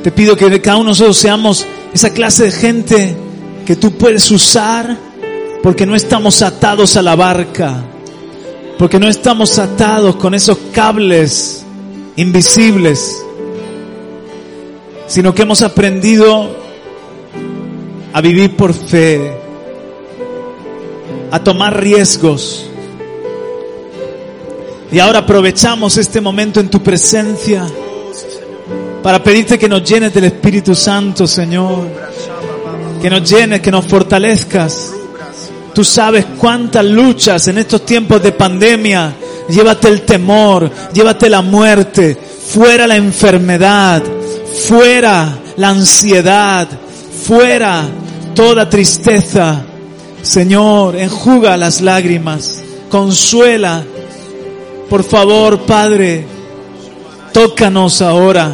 [0.02, 3.16] Te pido que cada uno de nosotros seamos esa clase de gente
[3.66, 4.96] que tú puedes usar
[5.62, 7.84] porque no estamos atados a la barca,
[8.78, 11.64] porque no estamos atados con esos cables
[12.14, 13.24] invisibles,
[15.08, 16.48] sino que hemos aprendido
[18.12, 19.32] a vivir por fe,
[21.32, 22.66] a tomar riesgos.
[24.92, 27.66] Y ahora aprovechamos este momento en tu presencia
[29.02, 31.86] para pedirte que nos llenes del Espíritu Santo, Señor.
[33.02, 34.92] Que nos llenes, que nos fortalezcas.
[35.78, 39.14] Tú sabes cuántas luchas en estos tiempos de pandemia.
[39.48, 42.18] Llévate el temor, llévate la muerte,
[42.48, 44.02] fuera la enfermedad,
[44.66, 46.66] fuera la ansiedad,
[47.24, 47.84] fuera
[48.34, 49.62] toda tristeza.
[50.20, 52.60] Señor, enjuga las lágrimas,
[52.90, 53.84] consuela.
[54.90, 56.26] Por favor, Padre,
[57.32, 58.52] tócanos ahora.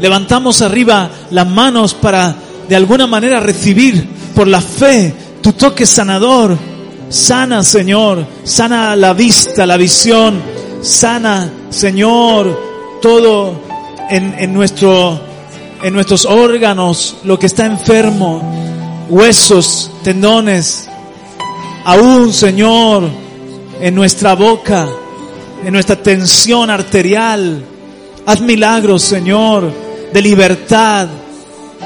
[0.00, 2.36] Levantamos arriba las manos para
[2.68, 5.12] de alguna manera recibir por la fe
[5.42, 6.56] tu toque sanador.
[7.08, 10.40] Sana, Señor, sana la vista, la visión,
[10.80, 13.60] sana, Señor, todo
[14.08, 15.20] en, en nuestro,
[15.82, 18.40] en nuestros órganos, lo que está enfermo,
[19.08, 20.88] huesos, tendones,
[21.84, 23.10] aún, Señor,
[23.80, 24.88] en nuestra boca,
[25.64, 27.64] en nuestra tensión arterial.
[28.24, 29.72] Haz milagros, Señor,
[30.12, 31.08] de libertad.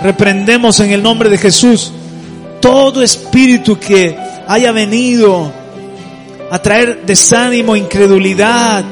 [0.03, 1.93] Reprendemos en el nombre de Jesús
[2.65, 4.17] todo espíritu que
[4.49, 5.53] haya venido
[6.51, 8.83] a traer desánimo, incredulidad,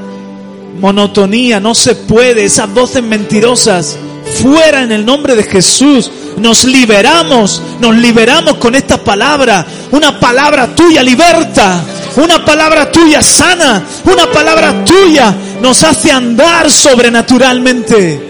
[0.79, 1.59] monotonía.
[1.59, 2.45] No se puede.
[2.45, 3.97] Esas voces mentirosas.
[4.43, 6.11] Fuera en el nombre de Jesús.
[6.37, 9.65] Nos liberamos, nos liberamos con esta palabra.
[9.91, 11.83] Una palabra tuya liberta.
[12.17, 13.83] Una palabra tuya sana.
[14.05, 18.21] Una palabra tuya nos hace andar sobrenaturalmente.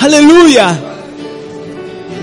[0.00, 0.93] Aleluya.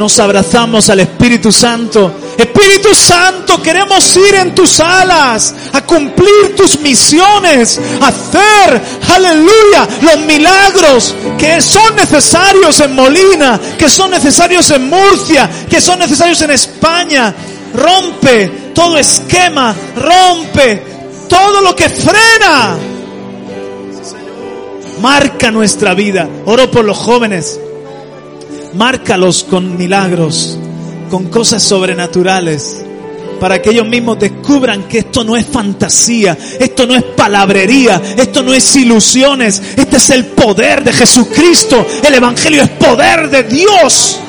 [0.01, 2.11] Nos abrazamos al Espíritu Santo.
[2.35, 8.81] Espíritu Santo, queremos ir en tus alas a cumplir tus misiones, hacer,
[9.13, 15.99] aleluya, los milagros que son necesarios en Molina, que son necesarios en Murcia, que son
[15.99, 17.35] necesarios en España.
[17.75, 20.81] Rompe todo esquema, rompe
[21.29, 22.75] todo lo que frena.
[24.99, 26.27] Marca nuestra vida.
[26.47, 27.59] Oro por los jóvenes.
[28.73, 30.57] Márcalos con milagros,
[31.09, 32.83] con cosas sobrenaturales,
[33.39, 38.43] para que ellos mismos descubran que esto no es fantasía, esto no es palabrería, esto
[38.43, 41.85] no es ilusiones, este es el poder de Jesucristo.
[42.05, 44.19] El Evangelio es poder de Dios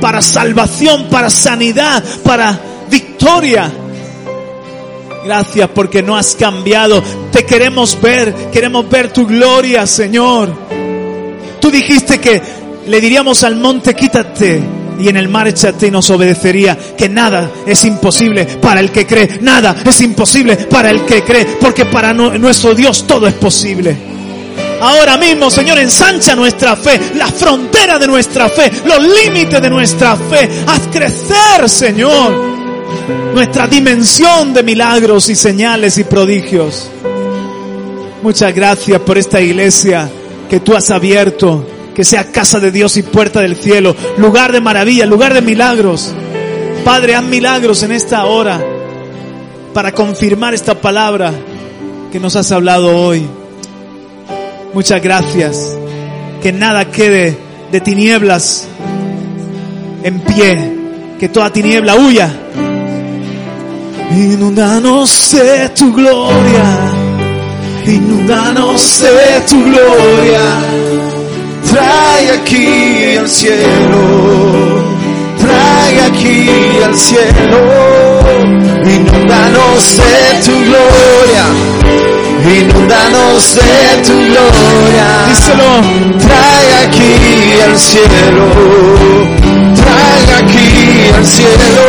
[0.00, 2.58] para salvación, para sanidad, para
[2.90, 3.72] victoria.
[5.24, 7.02] Gracias porque no has cambiado.
[7.32, 10.52] Te queremos ver, queremos ver tu gloria, Señor.
[11.60, 12.40] Tú dijiste que
[12.86, 14.62] le diríamos al monte, quítate,
[14.98, 19.06] y en el mar échate y nos obedecería, que nada es imposible para el que
[19.06, 23.96] cree, nada es imposible para el que cree, porque para nuestro Dios todo es posible.
[24.80, 30.16] Ahora mismo, Señor, ensancha nuestra fe, la frontera de nuestra fe, los límites de nuestra
[30.16, 30.48] fe.
[30.66, 32.32] Haz crecer, Señor,
[33.32, 36.90] nuestra dimensión de milagros y señales y prodigios.
[38.22, 40.10] Muchas gracias por esta iglesia
[40.48, 41.66] que tú has abierto
[41.96, 46.12] que sea casa de Dios y puerta del cielo, lugar de maravilla, lugar de milagros.
[46.84, 48.62] Padre, haz milagros en esta hora
[49.72, 51.32] para confirmar esta palabra
[52.12, 53.26] que nos has hablado hoy.
[54.74, 55.74] Muchas gracias.
[56.42, 57.38] Que nada quede
[57.72, 58.68] de tinieblas
[60.02, 60.72] en pie,
[61.18, 62.30] que toda tiniebla huya.
[64.10, 66.92] Inundanos de tu gloria,
[67.86, 71.15] inundanos de tu gloria
[71.76, 74.02] trae aquí al cielo,
[75.38, 76.48] trae aquí
[76.82, 77.60] al cielo,
[78.96, 80.16] inundanos de
[80.46, 81.44] tu gloria,
[82.60, 85.70] inundanos de tu gloria, díselo,
[86.26, 87.14] trae aquí
[87.66, 88.46] al cielo,
[89.80, 90.70] trae aquí
[91.14, 91.84] al cielo,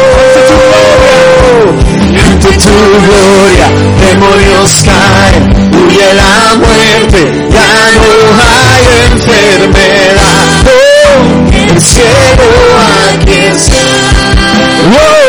[2.48, 3.68] ante tu gloria,
[4.00, 5.44] demonios caen,
[5.74, 7.20] huye la muerte,
[7.52, 10.64] ya no hay enfermedad.
[10.66, 11.20] Oh,
[11.52, 12.48] el cielo
[13.12, 13.86] aquí está.
[14.96, 15.22] Oh,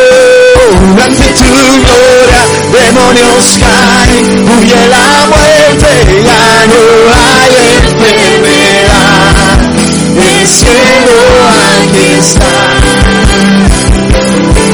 [1.05, 1.51] ante tu
[1.83, 2.43] gloria,
[2.73, 5.91] demonios caen, huye la muerte,
[6.25, 6.81] ya no
[7.15, 7.53] hay
[7.83, 8.49] enfermedad.
[10.47, 11.19] cielo
[11.83, 12.53] aquí está.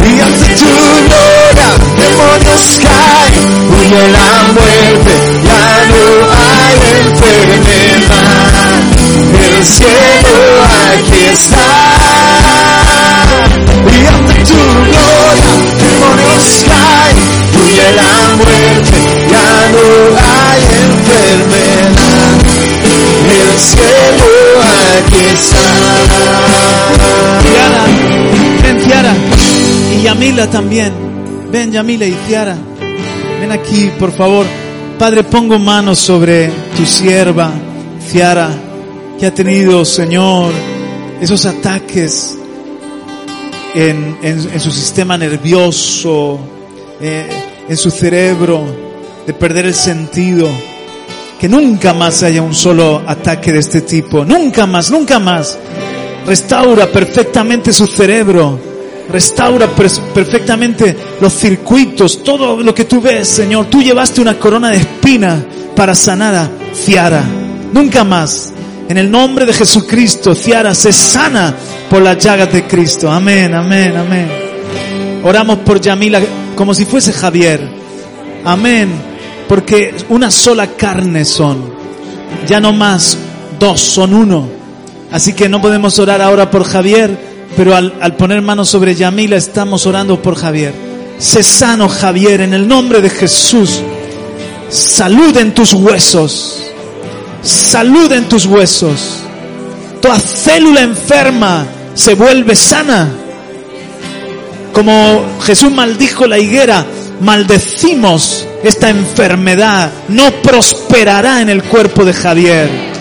[0.06, 0.64] Y ante tu
[1.08, 3.34] gloria demonios caen,
[3.70, 5.12] huye la muerte,
[5.44, 8.54] ya no hay enfermedad.
[9.44, 10.36] El cielo
[10.92, 11.68] aquí está.
[13.92, 17.16] Y ante tu gloria demonios caen,
[17.60, 18.98] huye la muerte,
[19.30, 19.86] ya no
[20.16, 22.34] hay enfermedad.
[23.30, 24.30] El cielo
[24.96, 25.66] aquí está.
[28.84, 29.14] Ciara.
[29.92, 31.13] Y Yamila también.
[31.54, 32.56] Ven Yamila y Ciara.
[33.40, 34.44] Ven aquí, por favor.
[34.98, 37.52] Padre, pongo manos sobre tu sierva,
[38.10, 38.50] Ciara,
[39.20, 40.52] que ha tenido, Señor,
[41.20, 42.36] esos ataques
[43.72, 46.40] en, en- en su sistema nervioso,
[47.00, 47.28] eh,
[47.68, 48.64] en su cerebro,
[49.24, 50.48] de perder el sentido.
[51.38, 54.24] Que nunca más haya un solo ataque de este tipo.
[54.24, 55.56] Nunca más, nunca más.
[56.26, 58.73] Restaura perfectamente su cerebro.
[59.10, 63.66] Restaura perfectamente los circuitos, todo lo que tú ves, Señor.
[63.66, 65.44] Tú llevaste una corona de espina
[65.76, 67.22] para sanar a Ciara.
[67.72, 68.52] Nunca más.
[68.88, 71.54] En el nombre de Jesucristo, Ciara se sana
[71.88, 73.10] por las llagas de Cristo.
[73.10, 74.28] Amén, amén, amén.
[75.22, 76.20] Oramos por Yamila
[76.54, 77.66] como si fuese Javier.
[78.44, 78.90] Amén.
[79.48, 81.72] Porque una sola carne son.
[82.46, 83.18] Ya no más
[83.58, 84.48] dos, son uno.
[85.10, 87.16] Así que no podemos orar ahora por Javier,
[87.56, 90.74] pero al, al poner manos sobre Yamila estamos orando por Javier.
[91.18, 93.80] Sé sano Javier en el nombre de Jesús.
[94.68, 96.62] Salud en tus huesos.
[97.42, 99.20] Salud en tus huesos.
[100.00, 103.08] Toda célula enferma se vuelve sana.
[104.72, 106.84] Como Jesús maldijo la higuera,
[107.20, 109.90] maldecimos esta enfermedad.
[110.08, 112.93] No prosperará en el cuerpo de Javier.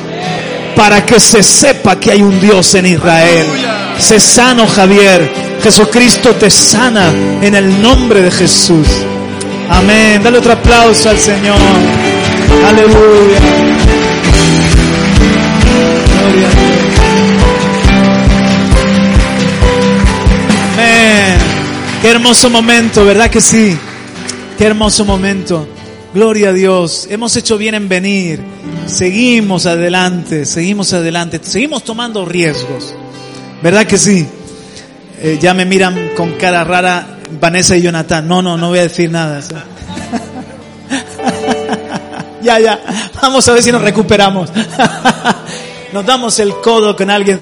[0.75, 3.45] Para que se sepa que hay un Dios en Israel.
[3.97, 5.31] Sé sano, Javier.
[5.61, 7.09] Jesucristo te sana
[7.41, 8.87] en el nombre de Jesús.
[9.69, 10.21] Amén.
[10.23, 11.57] Dale otro aplauso al Señor.
[12.67, 13.39] Aleluya.
[16.19, 16.93] Gloria a Dios.
[20.73, 21.37] Amén.
[22.01, 23.77] Qué hermoso momento, ¿verdad que sí?
[24.57, 25.72] Qué hermoso momento.
[26.13, 27.07] Gloria a Dios.
[27.09, 28.39] Hemos hecho bien en venir.
[28.85, 31.39] Seguimos adelante, seguimos adelante.
[31.41, 32.93] Seguimos tomando riesgos.
[33.63, 34.27] ¿Verdad que sí?
[35.19, 38.27] Eh, ya me miran con cara rara Vanessa y Jonathan.
[38.27, 39.41] No, no, no voy a decir nada.
[42.43, 42.79] ya, ya.
[43.19, 44.51] Vamos a ver si nos recuperamos.
[45.93, 47.41] nos damos el codo con alguien.